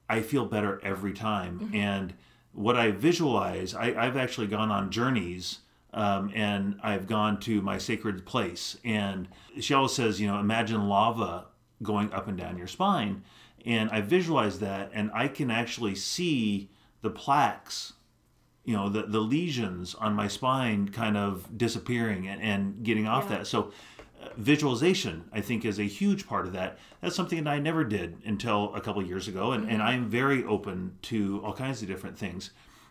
[0.09, 1.71] I feel better every time.
[1.75, 2.15] And
[2.53, 5.59] what I visualize, I, I've actually gone on journeys.
[5.93, 8.77] Um, and I've gone to my sacred place.
[8.85, 9.27] And
[9.59, 11.47] she always says, you know, imagine lava
[11.83, 13.23] going up and down your spine.
[13.67, 16.71] And I visualize that, and I can actually see
[17.03, 17.93] the plaques,
[18.65, 23.25] you know, the, the lesions on my spine kind of disappearing and, and getting off
[23.29, 23.39] Yeah.
[23.39, 23.47] that.
[23.47, 23.73] So,
[24.23, 26.79] uh, visualization, I think, is a huge part of that.
[27.01, 30.45] That's something that I never did until a couple years ago, and, and I'm very
[30.45, 32.51] open to all kinds of different things.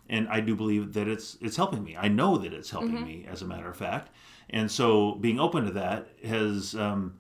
[0.10, 1.96] And I do believe that it's it's helping me.
[1.96, 4.10] I know that it's helping me, as a matter of fact.
[4.50, 7.20] And so, being open to that has um,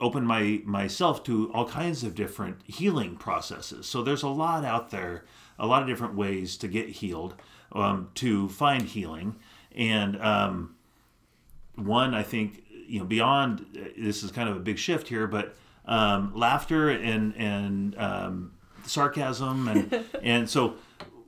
[0.00, 3.86] opened my myself to all kinds of different healing processes.
[3.86, 5.24] So there's a lot out there,
[5.58, 7.34] a lot of different ways to get healed,
[7.72, 9.36] um, to find healing,
[9.74, 10.76] and um,
[11.76, 15.54] one I think you know beyond this is kind of a big shift here, but
[15.86, 18.52] um, laughter and and um,
[18.84, 20.76] sarcasm and and so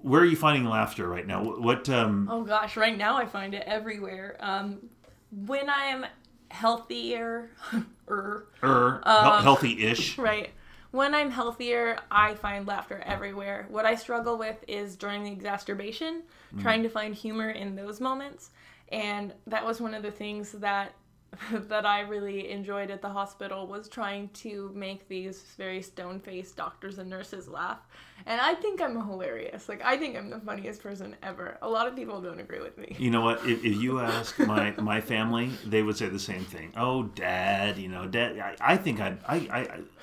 [0.03, 1.45] where are you finding laughter right now?
[1.45, 4.37] What, um, Oh gosh, right now I find it everywhere.
[4.41, 4.91] Um,
[5.31, 6.05] when I am
[6.53, 7.50] healthier,
[8.09, 10.18] er, er, Um, healthy-ish?
[10.30, 10.50] right.
[10.90, 13.66] When I'm healthier, I find laughter everywhere.
[13.70, 16.22] What I struggle with is during the exacerbation,
[16.61, 18.50] trying to find humor in those moments.
[18.90, 20.92] And that was one of the things that
[21.53, 26.99] that I really enjoyed at the hospital was trying to make these very stone-faced doctors
[26.99, 27.78] and nurses laugh.
[28.26, 29.68] And I think I'm hilarious.
[29.68, 31.59] Like I think I'm the funniest person ever.
[31.62, 32.95] A lot of people don't agree with me.
[32.99, 33.45] You know what?
[33.45, 36.72] If, if you ask my, my family, they would say the same thing.
[36.76, 38.39] Oh, Dad, you know, Dad.
[38.39, 39.37] I, I think I, I,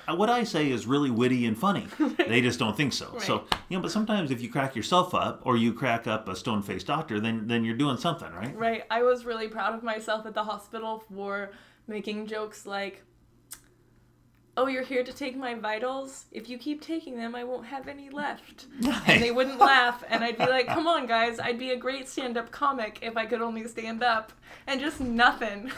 [0.06, 1.86] I, what I say is really witty and funny.
[2.30, 3.18] They just don't think so.
[3.18, 6.36] So you know, but sometimes if you crack yourself up or you crack up a
[6.36, 8.56] stone faced doctor, then then you're doing something, right?
[8.56, 8.84] Right.
[8.88, 11.50] I was really proud of myself at the hospital for
[11.86, 13.02] making jokes like,
[14.56, 16.24] "Oh, you're here to take my vitals.
[16.32, 18.64] If you keep taking them, I won't have any left."
[19.06, 21.38] And they wouldn't laugh, and I'd be like, "Come on, guys!
[21.38, 24.32] I'd be a great stand-up comic if I could only stand up."
[24.66, 25.70] And just nothing.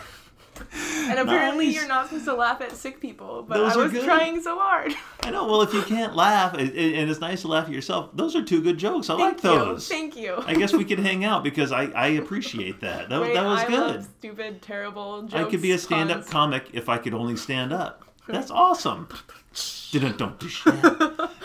[1.08, 1.74] And apparently, Nice.
[1.74, 4.92] you're not supposed to laugh at sick people, but Those I was trying so hard.
[5.22, 5.46] I know.
[5.46, 8.62] Well, if you can't laugh, and, it's nice to laugh at yourself, those are two
[8.62, 9.10] good jokes.
[9.10, 9.64] I like Thank you.
[9.64, 9.88] those.
[9.88, 10.36] Thank you.
[10.46, 13.08] I guess we could hang out because I, I appreciate that.
[13.08, 14.04] That, Wait, that was I good.
[14.18, 15.34] stupid, terrible jokes.
[15.34, 18.04] I could be a stand-up comic if I could only stand up.
[18.28, 19.08] That's awesome.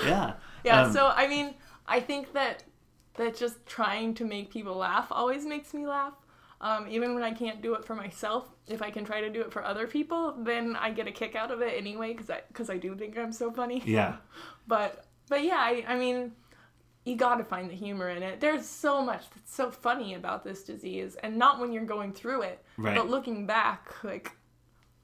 [0.05, 0.33] Yeah.
[0.63, 1.53] Yeah, Um, so I mean,
[1.87, 2.63] I think that
[3.15, 6.13] that just trying to make people laugh always makes me laugh.
[6.59, 9.41] Um, even when I can't do it for myself, if I can try to do
[9.41, 12.41] it for other people, then I get a kick out of it anyway because I
[12.47, 13.81] because I do think I'm so funny.
[13.85, 14.15] Yeah.
[14.67, 16.31] But but yeah, I, I mean,
[17.05, 18.39] you got to find the humor in it.
[18.39, 22.41] There's so much that's so funny about this disease, and not when you're going through
[22.43, 22.95] it, Right.
[22.95, 24.31] but looking back, like.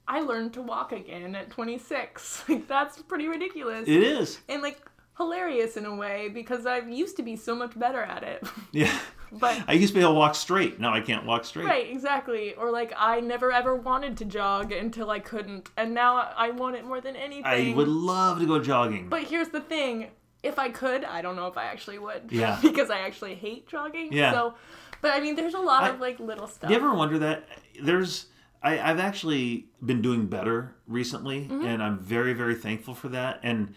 [0.06, 2.44] I learned to walk again at 26.
[2.48, 4.38] Like that's pretty ridiculous It is.
[4.50, 4.78] and like
[5.16, 8.46] hilarious in a way because I used to be so much better at it.
[8.72, 8.98] Yeah.
[9.38, 10.78] But I used to be able to walk straight.
[10.80, 11.66] Now I can't walk straight.
[11.66, 12.54] right, exactly.
[12.54, 16.76] Or like I never ever wanted to jog until I couldn't, and now I want
[16.76, 17.44] it more than anything.
[17.46, 19.08] I would love to go jogging.
[19.08, 20.08] But here's the thing:
[20.42, 22.22] if I could, I don't know if I actually would.
[22.30, 22.58] Yeah.
[22.62, 24.12] because I actually hate jogging.
[24.12, 24.32] Yeah.
[24.32, 24.54] So,
[25.00, 26.70] but I mean, there's a lot I- of like little stuff.
[26.70, 27.48] You ever wonder that
[27.82, 28.26] there's
[28.62, 31.66] I, I've actually been doing better recently, Mm-hmm.
[31.66, 33.40] and I'm very, very thankful for that.
[33.42, 33.74] And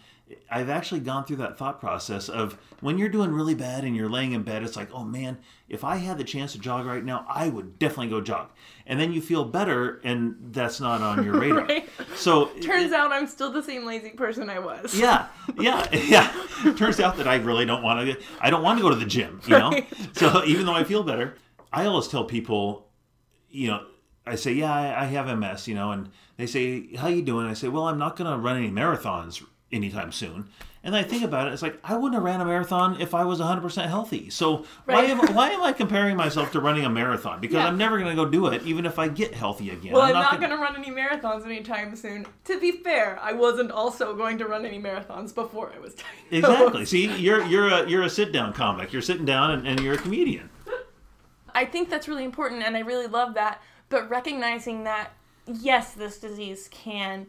[0.49, 4.09] I've actually gone through that thought process of when you're doing really bad and you're
[4.09, 5.37] laying in bed, it's like, oh man,
[5.69, 8.49] if I had the chance to jog right now, I would definitely go jog.
[8.85, 11.65] And then you feel better, and that's not on your radar.
[11.65, 11.89] Right.
[12.15, 14.97] So Turns out I'm still the same lazy person I was.
[14.97, 15.27] yeah,
[15.59, 16.73] yeah, yeah.
[16.75, 18.17] Turns out that I really don't want to.
[18.39, 19.41] I don't want to go to the gym.
[19.45, 19.69] You know.
[19.71, 19.87] Right.
[20.13, 21.35] So even though I feel better,
[21.71, 22.87] I always tell people,
[23.49, 23.85] you know,
[24.25, 25.67] I say, yeah, I, I have MS.
[25.67, 27.47] You know, and they say, how you doing?
[27.47, 30.49] I say, well, I'm not going to run any marathons anytime soon.
[30.83, 33.25] And I think about it, it's like I wouldn't have ran a marathon if I
[33.25, 34.29] was 100% healthy.
[34.29, 37.41] So why am why am I comparing myself to running a marathon?
[37.41, 37.67] Because Yeah.
[37.67, 39.91] I'm never going to go do it, even if I get healthy again.
[39.91, 42.25] Well, I'm, not, gonna- going to run any marathons anytime soon.
[42.45, 45.93] To be fair, I wasn't also going to run any marathons before I was
[46.31, 46.53] diagnosed.
[46.53, 46.85] Exactly.
[46.85, 48.93] See, you're you're a you're a sit down comic.
[48.93, 50.49] You're sitting down and, and you're a comedian.
[51.53, 53.61] I think that's really important, and I really love that.
[53.89, 55.11] But recognizing that,
[55.47, 57.25] yes, this disease can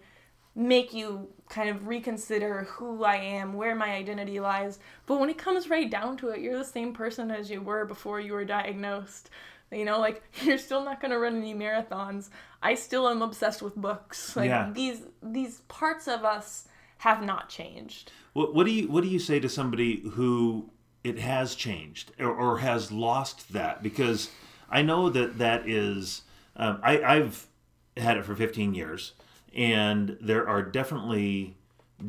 [0.54, 4.78] make you kind of reconsider who I am, where my identity lies.
[5.06, 7.84] But when it comes right down to it, you're the same person as you were
[7.84, 9.30] before you were diagnosed.
[9.70, 12.30] You know, like you're still not going to run any marathons.
[12.62, 14.36] I still am obsessed with books.
[14.36, 14.70] Like Yeah.
[14.72, 16.66] these these parts of us
[16.98, 18.10] have not changed.
[18.32, 20.70] What, what do you what do you say to somebody who
[21.04, 23.82] it has changed or, or has lost that?
[23.82, 24.30] Because
[24.70, 26.22] I know that that is
[26.56, 27.46] um, I, I've
[27.96, 29.12] had it for 15 years,
[29.58, 31.56] and there are definitely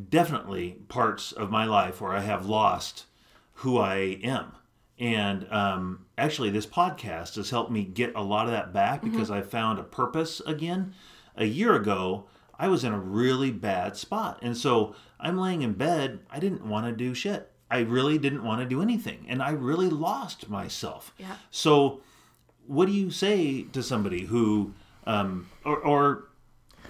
[0.09, 3.05] definitely parts of my life where I have lost
[3.53, 4.51] who I am.
[4.99, 9.31] And um, actually, this podcast has helped me get a lot of that back because
[9.31, 10.93] I found a purpose again.
[11.35, 12.25] A year ago,
[12.59, 14.39] I was in a really bad spot.
[14.43, 16.19] And so I'm laying in bed.
[16.29, 17.51] I didn't want to do shit.
[17.71, 19.25] I really didn't want to do anything.
[19.27, 21.13] And I really lost myself.
[21.17, 21.35] Yeah.
[21.49, 22.01] So,
[22.67, 24.73] what do you say to somebody who,
[25.05, 26.28] um, or, or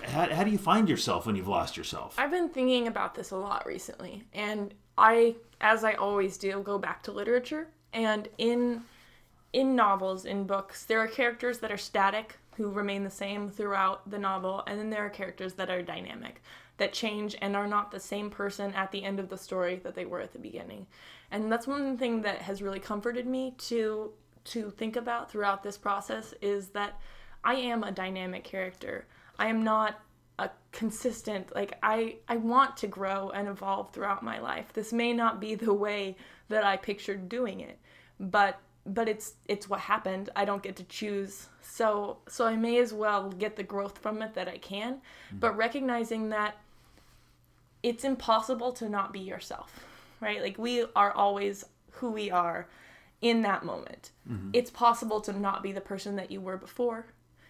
[0.10, 2.16] how, how do you find yourself when you've lost yourself?
[2.18, 6.78] I've been thinking about this a lot recently, and I, as I always do, go
[6.78, 7.68] back to literature.
[7.94, 8.84] And in
[9.52, 14.08] in novels, in books, there are characters that are static who remain the same throughout
[14.10, 16.44] the novel, and then there are characters that are dynamic,
[16.78, 19.96] that change and are not the same person at the end of the story that
[19.96, 20.86] they were at the beginning.
[21.32, 24.12] And that's one thing that has really comforted me to
[24.46, 27.00] to think about throughout this process is that
[27.44, 29.06] I am a dynamic character.
[29.40, 30.00] I am not
[30.38, 34.72] a consistent like I I want to grow and evolve throughout my life.
[34.74, 36.16] This may not be the way
[36.50, 37.80] that I pictured doing it,
[38.20, 40.30] but but it's it's what happened.
[40.36, 41.50] I don't get to choose.
[41.62, 44.96] So so I may as well get the growth from it that I can,
[45.34, 45.40] mm.
[45.40, 46.58] but recognizing that
[47.82, 49.86] it's impossible to not be yourself,
[50.20, 50.42] right?
[50.42, 52.68] Like we are always who we are
[53.22, 54.12] in that moment.
[54.30, 54.52] Mm-hmm.
[54.54, 57.08] It's possible to not be the person that you were before.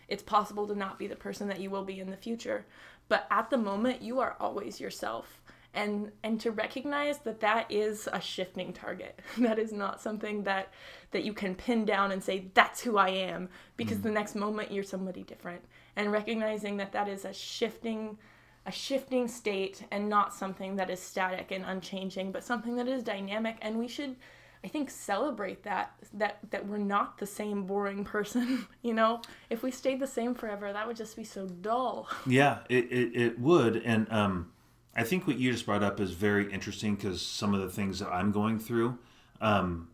[0.10, 2.66] It's possible to not be the person that you will be in the future.
[3.07, 5.41] But at the moment, you are always yourself.
[5.74, 9.20] And and to recognize that that is a shifting target.
[9.38, 10.74] That is not something that
[11.12, 14.03] that you can pin down and say that's who I am because mm.
[14.03, 15.62] the next moment you're somebody different.
[15.95, 18.18] And recognizing that that is a shifting
[18.66, 23.03] a shifting state and not something that is static and unchanging, but something that is
[23.03, 23.57] dynamic.
[23.62, 24.16] And we should,
[24.64, 28.68] I think celebrate that that that we're not the same boring person.
[28.82, 32.07] You know, if we stayed the same forever, that would just be so dull.
[32.26, 33.78] Yeah, it, it, it would.
[33.78, 34.51] And um,
[34.95, 37.99] I think what you just brought up is very interesting because some of the things
[37.99, 38.97] that I'm going through,
[39.41, 39.89] um,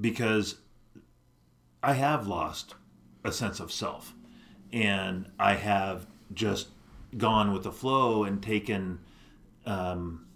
[0.00, 0.56] because
[1.82, 2.74] I have lost
[3.24, 4.14] a sense of self
[4.72, 6.68] and I have just
[7.16, 9.00] gone with the flow and taken
[9.66, 10.26] um,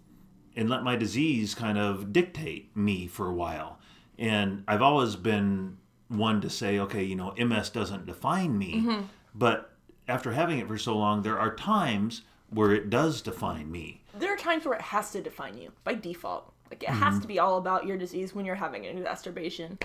[0.57, 3.79] and let my disease kind of dictate me for a while.
[4.19, 5.79] And I've always been
[6.09, 9.03] one to say, okay, you know, MS doesn't define me, mm-hmm.
[9.35, 9.73] but
[10.09, 14.03] after having it for so long, there are times where it does define me.
[14.19, 16.53] There are times where it has to define you by default.
[16.71, 17.21] Like it has mm-hmm.
[17.21, 19.79] to be all about your disease when you're having an exacerbation.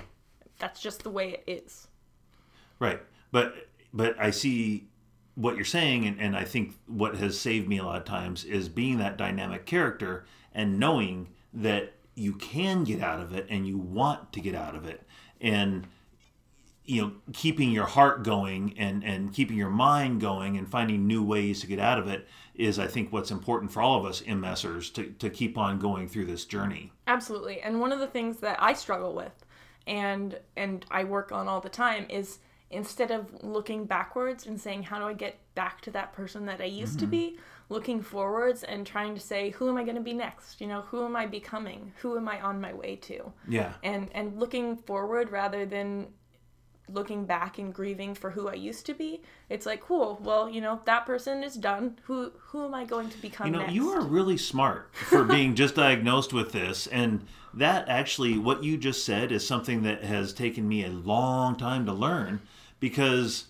[0.60, 1.88] That's just the way it is.
[2.80, 3.02] Right.
[3.32, 4.88] But but I see
[5.36, 8.44] what you're saying and, and I think what has saved me a lot of times
[8.44, 10.26] is being that dynamic character
[10.58, 14.76] and knowing that you can get out of it and you want to get out
[14.76, 15.04] of it.
[15.40, 15.88] And
[16.84, 21.22] you know, keeping your heart going and, and keeping your mind going and finding new
[21.22, 24.22] ways to get out of it is, I think, what's important for all of us
[24.22, 26.94] MSers to, to keep on going through this journey.
[27.06, 27.60] Absolutely.
[27.60, 29.46] And one of the things that I struggle with
[29.86, 32.40] and and I work on all the time is
[32.72, 36.62] instead of looking backwards and saying how do I get back to that person that
[36.62, 37.12] I used to mm-hmm.
[37.12, 37.38] be,
[37.70, 40.62] looking forwards and trying to say who am I going to be next?
[40.62, 41.94] You know, who am I becoming?
[42.02, 43.32] Who am I on my way to?
[43.48, 43.74] Yeah.
[43.84, 46.08] And and looking forward rather than
[46.90, 49.22] looking back and grieving for who I used to be.
[49.50, 50.20] It's like, cool.
[50.24, 52.00] Well, you know, that person is done.
[52.04, 53.74] Who who am I going to become You know, next?
[53.74, 56.88] you are really smart for being just diagnosed with this.
[56.88, 61.58] And that actually, what you just said, is something that has taken me a long
[61.58, 62.42] time to learn
[62.80, 63.46] because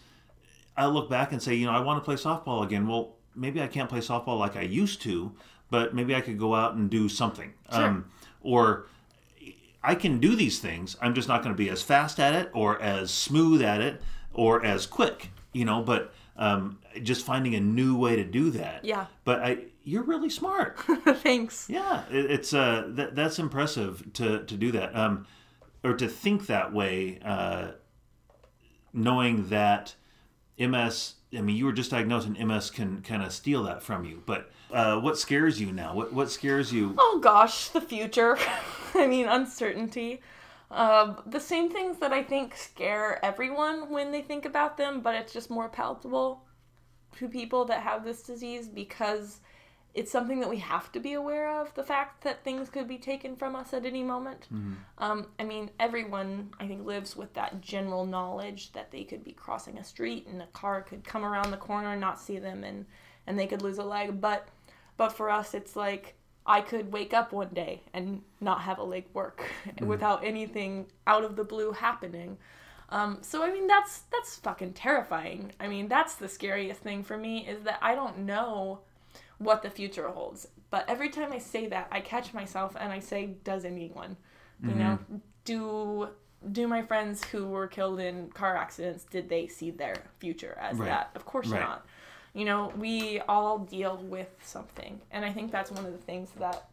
[0.75, 2.87] I look back and say, you know, I want to play softball again.
[2.87, 5.31] Well, maybe I can't play softball like I used to,
[5.69, 7.53] but maybe I could go out and do something.
[7.69, 8.11] Um,
[8.41, 8.87] or
[9.83, 10.97] I can do these things.
[11.01, 14.01] I'm just not going to be as fast at it or as smooth at it
[14.33, 18.85] or as quick, you know, but um, just finding a new way to do that.
[18.85, 19.07] Yeah.
[19.23, 20.77] But I, you're really smart.
[21.05, 21.69] Thanks.
[21.69, 25.25] Yeah, it, it's uh, that, that's impressive to to do that, um,
[25.83, 27.71] or to think that way, uh,
[28.93, 29.95] knowing that
[30.59, 31.13] MS.
[31.35, 34.23] I mean, you were just diagnosed, and MS can kind of steal that from you.
[34.25, 35.93] But uh, what scares you now?
[35.93, 36.95] What what scares you?
[36.97, 38.37] Oh gosh, the future.
[38.95, 40.21] I mean, uncertainty.
[40.69, 45.15] Um, the same things that I think scare everyone when they think about them, but
[45.15, 46.43] it's just more palpable
[47.17, 49.39] to people that have this disease because
[49.93, 52.97] it's something that we have to be aware of the fact that things could be
[52.97, 54.47] taken from us at any moment.
[54.99, 59.31] Um, I mean, everyone, I think, lives with that general knowledge that they could be
[59.31, 62.63] crossing a street and a car could come around the corner and not see them
[62.63, 62.85] and,
[63.25, 64.21] and they could lose a leg.
[64.21, 64.49] But,
[64.97, 66.13] but for us, it's like
[66.45, 69.49] I could wake up one day and not have a leg work
[69.81, 72.37] without anything out of the blue happening.
[72.89, 75.51] Um, so I mean that's that's fucking terrifying.
[75.59, 78.79] I mean that's the scariest thing for me is that I don't know
[79.39, 80.47] what the future holds.
[80.69, 84.17] But every time I say that, I catch myself and I say, "Does anyone?"
[84.63, 85.17] You know, mm-hmm.
[85.45, 86.09] do
[86.51, 90.77] do my friends who were killed in car accidents did they see their future as
[90.77, 90.85] Right.
[90.85, 91.11] that?
[91.15, 91.61] Of course Right.
[91.61, 91.85] not.
[92.33, 96.31] You know, we all deal with something, and I think that's one of the things
[96.37, 96.69] that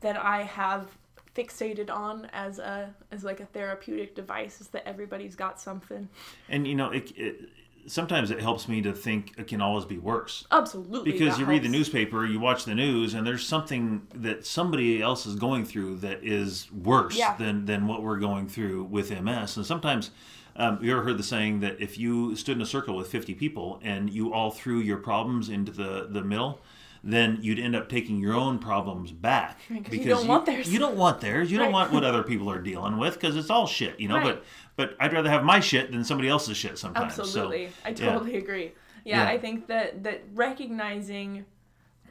[0.00, 0.88] that I have
[1.34, 6.08] fixated on as a as like a therapeutic device is that everybody's got something.
[6.48, 7.48] And you know, it, it,
[7.86, 10.46] sometimes it helps me to think it can always be worse.
[10.50, 11.12] Absolutely.
[11.12, 15.26] because you read the newspaper, you watch the news, and there's something that somebody else
[15.26, 17.36] is going through that is worse Yeah.
[17.36, 19.56] than than what we're going through with MS.
[19.56, 20.10] And sometimes,
[20.56, 23.34] um, you ever heard the saying that if you stood in a circle with 50
[23.34, 26.60] people and you all threw your problems into the the middle.
[27.08, 30.72] Then you'd end up taking your own problems back Right, 'cause you don't want theirs.
[30.72, 31.52] You don't want theirs.
[31.52, 34.16] You don't want what other people are dealing with because it's all shit, you know.
[34.16, 34.24] Right.
[34.24, 34.44] But
[34.76, 37.14] but I'd rather have my shit than somebody else's shit sometimes.
[37.14, 37.68] So, Absolutely.
[37.84, 37.94] I yeah.
[37.94, 38.72] totally agree.
[39.04, 39.28] Yeah, Yeah.
[39.28, 41.44] I think that that recognizing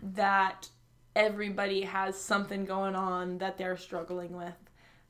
[0.02, 0.70] that
[1.16, 4.54] everybody has something going on that they're struggling with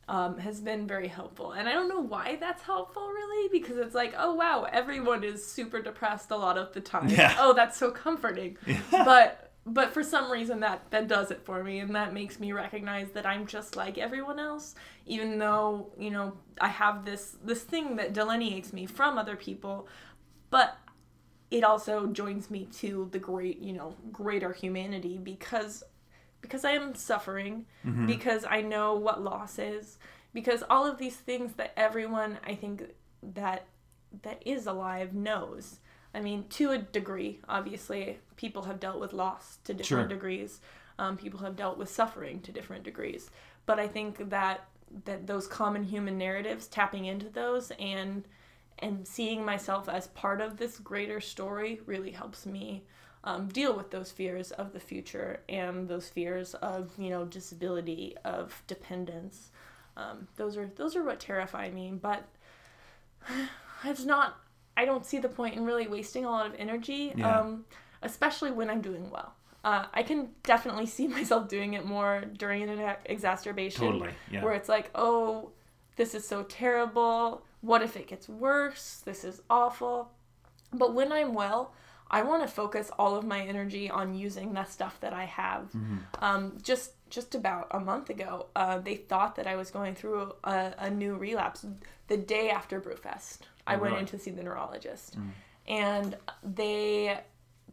[0.07, 1.53] um, has been very helpful.
[1.53, 5.45] And I don't know why that's helpful really because it's like, oh wow, everyone is
[5.45, 7.10] super depressed a lot of the time.
[7.10, 7.36] Yeah.
[7.40, 8.57] Oh, that's so comforting.
[8.91, 12.52] but but for some reason that that does it for me and that makes me
[12.52, 14.76] recognize that I'm just like everyone else
[15.06, 19.88] even though you know I have this this thing that delineates me from other people
[20.50, 20.78] but
[21.50, 25.84] it also joins me to the great you know greater humanity because
[26.42, 28.06] because I am suffering mm-hmm.
[28.06, 29.98] because I know what loss is
[30.32, 32.84] because all of these things that everyone I think
[33.24, 33.66] that
[34.22, 35.80] that is alive knows
[36.16, 40.18] I mean, to a degree, obviously, people have dealt with loss to different Sure.
[40.18, 40.62] degrees.
[40.98, 43.30] Um, people have dealt with suffering to different degrees.
[43.66, 44.68] But I think that
[45.04, 48.24] that those common human narratives, tapping into those and
[48.80, 52.84] and seeing myself as part of this greater story really helps me
[53.24, 58.16] um, deal with those fears of the future and those fears of you know disability
[58.24, 59.52] of dependence
[59.98, 62.26] um, those are those are what terrify me but
[63.84, 64.40] it's not
[64.77, 67.39] i don't see the point in really wasting a lot of energy Yeah.
[67.39, 67.65] um,
[68.02, 69.34] especially when i'm doing well
[69.64, 74.43] uh, i can definitely see myself doing it more during an ex- exacerbation Totally, yeah.
[74.43, 75.52] where it's like oh
[75.95, 80.11] this is so terrible what if it gets worse this is awful
[80.73, 81.73] but when I'm well,
[82.11, 85.69] I want to focus all of my energy on using the stuff that I have.
[86.19, 90.34] Um, just just about a month ago, uh, they thought that I was going through
[90.43, 91.65] a, a new relapse.
[92.07, 94.02] The day after Brewfest, I Oh, went really?
[94.02, 95.18] in to see the neurologist,
[95.68, 97.20] and they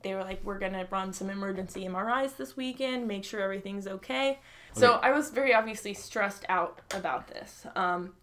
[0.03, 4.41] they were like, "We're gonna run some emergency MRIs this weekend, make sure everything's okay."
[4.73, 8.15] So I was very obviously stressed out about this, um,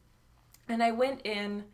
[0.68, 1.66] and I went in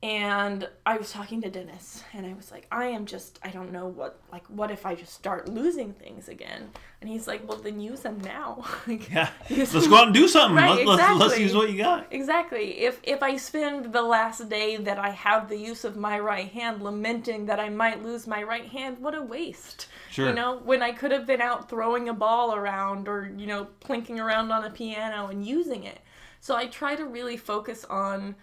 [0.00, 3.72] and I was talking to Dennis, and I was like, I am just, I don't
[3.72, 6.70] know what, like, what if I just start losing things again?
[7.00, 8.64] And he's like, well, then use them now.
[8.86, 9.28] like, Yeah.
[9.50, 10.54] Let's go out and do something.
[10.54, 12.06] Right, let's, let's, let's use what you got.
[12.12, 12.78] Exactly.
[12.80, 16.48] If if I spend the last day that I have the use of my right
[16.48, 19.88] hand lamenting that I might lose my right hand, what a waste.
[20.10, 20.28] Sure.
[20.28, 23.66] You know, when I could have been out throwing a ball around or, you know,
[23.80, 25.98] plinking around on a piano and using it.
[26.40, 28.36] So I try to really focus on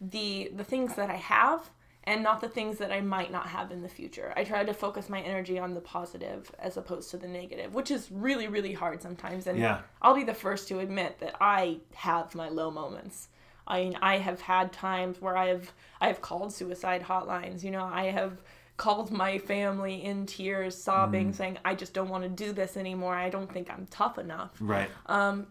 [0.00, 1.70] the the things that I have
[2.04, 4.32] and not the things that I might not have in the future.
[4.36, 7.90] I try to focus my energy on the positive as opposed to the negative, which
[7.90, 9.80] is really really hard sometimes and Yeah.
[10.02, 13.28] I'll be the first to admit that I have my low moments.
[13.66, 17.64] I mean, I have had times where I have I have called suicide hotlines.
[17.64, 18.40] You know, I have
[18.76, 23.14] called my family in tears, sobbing, saying, "I just don't want to do this anymore.
[23.14, 24.90] I don't think I'm tough enough." Right.
[25.06, 25.48] Um,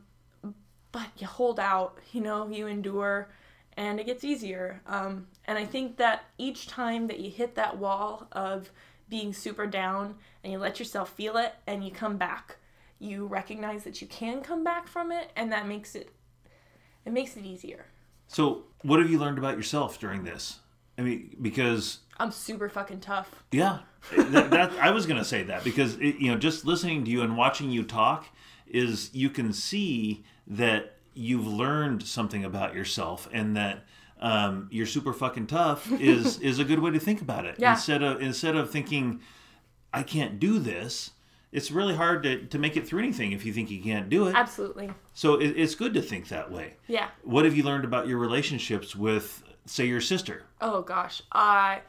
[0.91, 1.97] but you hold out.
[2.13, 3.27] You know, you endure,
[3.77, 4.81] and it gets easier.
[4.87, 8.71] Um, and I think that each time that you hit that wall of
[9.09, 12.57] being super down, and you let yourself feel it, and you come back,
[12.99, 16.09] you recognize that you can come back from it, and that makes it
[17.05, 17.85] it makes it easier.
[18.27, 20.59] So, what have you learned about yourself during this?
[20.97, 23.43] I mean, because I'm super fucking tough.
[23.51, 23.79] yeah,
[24.17, 27.21] that, that I was gonna say that because it, you know, just listening to you
[27.21, 28.25] and watching you talk
[28.65, 33.85] is you can see that you've learned something about yourself and that
[34.19, 37.55] um, you're super fucking tough is is a good way to think about it.
[37.57, 37.71] Yeah.
[37.71, 39.21] Instead of instead of thinking
[39.93, 41.11] I can't do this,
[41.51, 44.27] it's really hard to, to make it through anything if you think you can't do
[44.27, 44.35] it.
[44.35, 44.91] Absolutely.
[45.13, 46.75] So it, it's good to think that way.
[46.87, 47.09] Yeah.
[47.23, 50.43] What have you learned about your relationships with, say, your sister?
[50.59, 51.81] Oh gosh, I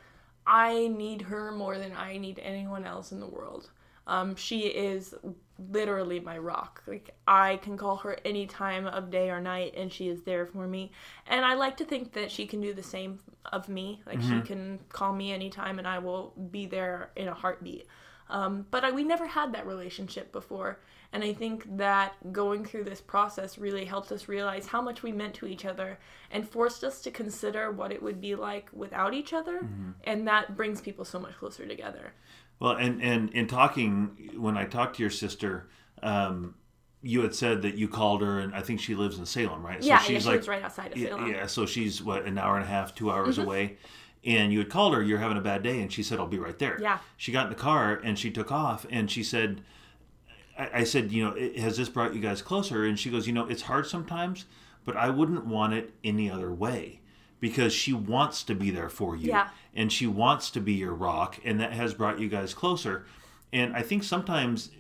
[0.47, 3.71] I need her more than I need anyone else in the world.
[4.07, 5.15] Um, she is
[5.59, 6.83] literally my rock.
[6.87, 10.47] Like I can call her any time of day or night, and she is there
[10.47, 10.93] for me.
[11.27, 13.19] And I like to think that she can do the same
[13.53, 14.03] of me.
[14.07, 17.87] Like she can call me anytime, and I will be there in a heartbeat.
[18.29, 20.81] Um, but I, we never had that relationship before.
[21.13, 25.13] And I think that going through this process really helped us realize how much we
[25.13, 25.99] meant to each other
[26.33, 29.61] and forced us to consider what it would be like without each other.
[30.05, 32.13] And that brings people so much closer together.
[32.59, 35.69] Well, and, and in talking, when I talked to your sister,
[36.03, 36.55] um,
[37.03, 39.83] you had said that you called her, and I think she lives in Salem, right?
[39.83, 41.25] yeah, yeah, she lives right outside of yeah, Salem.
[41.25, 41.33] Mm-hmm.
[41.33, 43.77] yeah, so she's, what, an hour and a half, two hours away.
[44.25, 46.39] And you had called her, you're having a bad day, and she said, I'll be
[46.39, 46.79] right there.
[46.81, 46.99] Yeah.
[47.17, 49.63] She got in the car, and she took off, and she said,
[50.59, 52.85] I, I said, you know, "I- has this brought you guys closer?
[52.87, 54.47] And she goes, you know, it's hard sometimes,
[54.85, 57.01] but I wouldn't want it any other way
[57.41, 59.49] because she wants to be there for you Yeah.
[59.75, 63.05] and she wants to be your rock and that has brought you guys closer.
[63.53, 64.71] And I think sometimes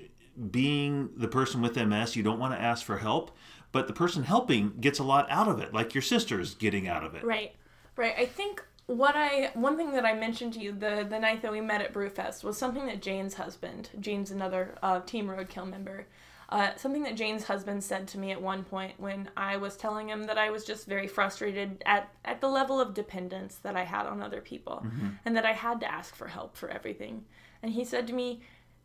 [0.50, 3.30] being the person with MS, you don't want to ask for help,
[3.72, 7.04] but the person helping gets a lot out of it, like your sister's getting out
[7.04, 7.24] of it.
[7.24, 7.54] Right,
[7.96, 8.14] right.
[8.18, 11.50] I think what I one thing that I mentioned to you the the night that
[11.52, 16.06] we met at Brewfest was something that Jane's husband, Jane's another uh, Team Roadkill member,
[16.48, 20.08] uh, something that Jane's husband said to me at one point when I was telling
[20.08, 23.84] him that I was just very frustrated at at the level of dependence that I
[23.84, 24.84] had on other people,
[25.24, 27.24] and that I had to ask for help for everything.
[27.62, 28.42] And he said to me,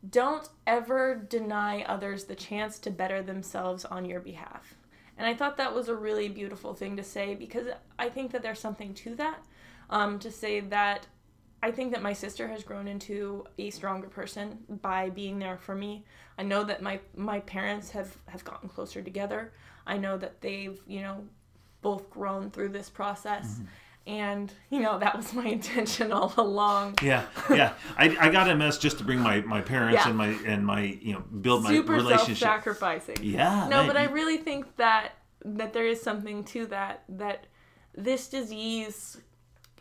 [0.09, 4.75] don't ever deny others the chance to better themselves on your behalf.
[5.17, 7.67] And I thought that was a really beautiful thing to say because
[7.99, 9.45] I think that there's something to that.
[9.91, 11.05] Um, to say that
[11.63, 15.75] I think that my sister has grown into a stronger person by being there for
[15.75, 16.05] me.
[16.37, 19.53] I know that my my parents have have gotten closer together.
[19.85, 21.23] I know that they've you know
[21.81, 23.63] both grown through this process, mm-hmm.
[24.07, 26.97] and you know that was my intention all along.
[27.01, 27.73] Yeah, yeah.
[27.95, 30.09] I, I got MS just to bring my, my parents Yeah.
[30.09, 32.37] and my and my you know build my Super relationship.
[32.37, 33.17] self-sacrificing.
[33.21, 33.67] Yeah.
[33.69, 35.13] No, man, but I really think that
[35.45, 37.45] that there is something to that that
[37.95, 39.17] this disease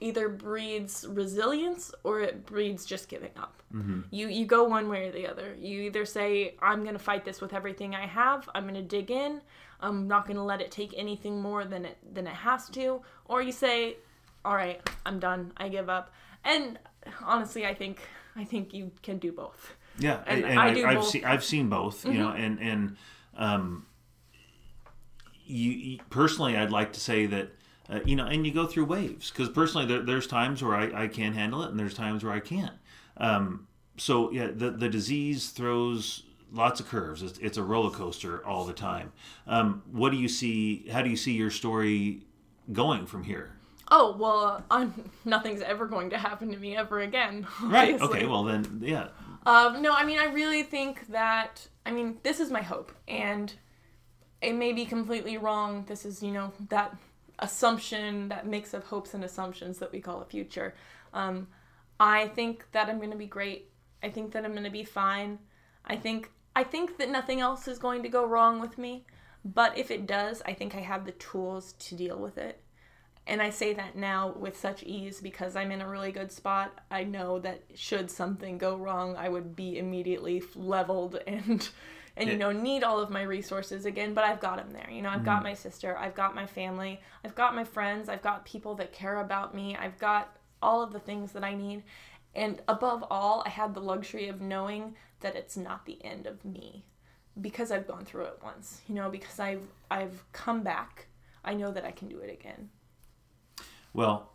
[0.01, 3.63] either breeds resilience or it breeds just giving up.
[3.75, 4.01] Mm-hmm.
[4.11, 5.55] You you go one way or the other.
[5.59, 8.49] You either say I'm going to fight this with everything I have.
[8.55, 9.41] I'm going to dig in.
[9.81, 13.03] I'm not going to let it take anything more than it than it has to,
[13.27, 13.97] or you say,
[14.45, 15.53] "All right, I'm done.
[15.57, 16.13] I give up."
[16.45, 16.79] And
[17.25, 18.01] honestly, I think
[18.37, 19.75] I think you can do both.
[19.99, 21.09] Yeah, And and, I I do both.
[21.09, 22.97] seen I've seen both, you know, and and
[23.37, 23.87] um,
[25.47, 27.51] you, you personally, I'd like to say that.
[27.91, 31.05] Uh, you know, and you go through waves because personally, there, there's times where I,
[31.05, 32.77] I can handle it, and there's times where I can't.
[33.17, 36.23] Um, so yeah, the the disease throws
[36.53, 37.23] lots of curves.
[37.23, 39.13] It's, it's a roller coaster all the time.
[39.47, 40.89] Um, what do you see?
[40.91, 42.23] How do you see your story
[42.73, 43.57] going from here?
[43.91, 47.47] Oh well, I'm, nothing's ever going to happen to me ever again.
[47.63, 47.95] Right.
[47.95, 48.19] obviously.
[48.19, 48.27] Okay.
[48.27, 49.09] Well, then, yeah.
[49.47, 53.53] Um, no, I mean, I really think that, I mean, this is my hope, and
[54.43, 55.85] it may be completely wrong.
[55.89, 56.95] This is, you know, that
[57.41, 60.75] assumption, that mix of hopes and assumptions that we call a future.
[61.13, 61.49] Um,
[61.99, 63.71] I think that I'm going to be great.
[64.03, 65.39] I think that I'm going to be fine.
[65.85, 69.07] I think I think that nothing else is going to go wrong with me,
[69.45, 72.61] but if it does, I think I have the tools to deal with it.
[73.27, 76.81] And I say that now with such ease because I'm in a really good spot.
[76.91, 81.69] I know that should something go wrong, I would be immediately leveled and
[82.21, 84.89] and you know need all of my resources again, but I've got them there.
[84.91, 85.45] You know, I've got mm.
[85.45, 89.21] my sister, I've got my family, I've got my friends, I've got people that care
[89.21, 89.77] about me.
[89.77, 91.83] I've got all of the things that I need.
[92.35, 96.45] And above all, I had the luxury of knowing that it's not the end of
[96.45, 96.85] me
[97.41, 98.83] because I've gone through it once.
[98.87, 101.07] You know, because I've I've come back.
[101.43, 102.69] I know that I can do it again.
[103.95, 104.31] Well,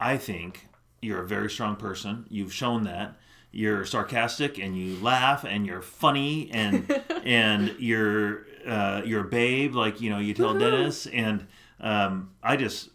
[0.00, 0.68] I think
[1.02, 2.26] you're a very strong person.
[2.30, 3.16] You've shown that.
[3.58, 9.74] You're sarcastic and you laugh and you're funny and and you're uh, you're a babe
[9.74, 11.44] like you know you tell Dennis and
[11.80, 12.90] um, I just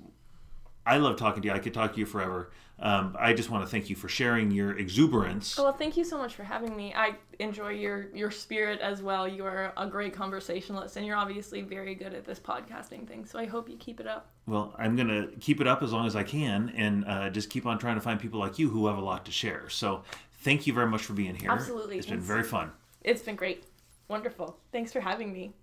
[0.86, 1.54] I love talking to you.
[1.54, 2.52] I could talk to you forever.
[2.80, 5.58] Um, I just want to thank you for sharing your exuberance.
[5.58, 6.94] Well, thank you so much for having me.
[6.94, 9.28] I enjoy your your spirit as well.
[9.28, 13.26] You are a great conversationalist, and you're obviously very good at this podcasting thing.
[13.26, 14.30] So I hope you keep it up.
[14.48, 17.50] Well, I'm going to keep it up as long as I can and uh, just
[17.50, 19.70] keep on trying to find people like you who have a lot to share.
[19.70, 20.04] So
[20.44, 21.52] thank you very much for being here.
[21.52, 21.98] Absolutely.
[21.98, 22.28] It's been Thanks.
[22.28, 22.72] very fun.
[23.04, 23.66] It's been great,
[24.08, 24.58] wonderful.
[24.72, 25.54] Thanks for having me.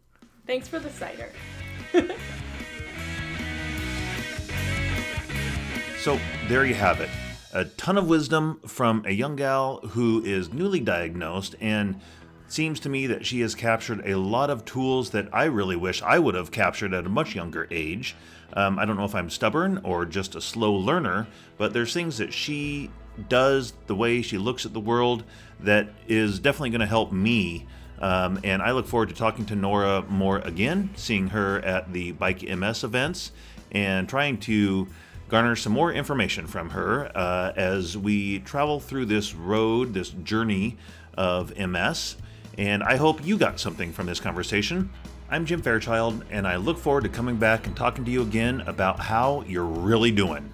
[0.46, 1.30] Thanks for the cider.
[6.00, 7.10] So there you have it.
[7.52, 12.00] A ton of wisdom from a young gal who is newly diagnosed and
[12.48, 16.00] seems to me that she has captured a lot of tools that I really wish
[16.00, 18.16] I would have captured at a much younger age.
[18.54, 21.26] Um, I don't know if I'm stubborn or just a slow learner,
[21.58, 22.88] but there's things that she
[23.28, 25.24] does, the way she looks at the world,
[25.60, 27.66] that is definitely going to help me.
[28.00, 32.12] Um, and I look forward to talking to Nora more again, seeing her at the
[32.12, 33.32] Bike MS events,
[33.72, 34.88] and trying to
[35.28, 40.76] garner some more information from her uh, as we travel through this road, this journey
[41.16, 42.16] of MS.
[42.58, 44.90] And I hope you got something from this conversation.
[45.30, 48.62] I'm Jim Fairchild, and I look forward to coming back and talking to you again
[48.62, 50.50] about how you're really doing.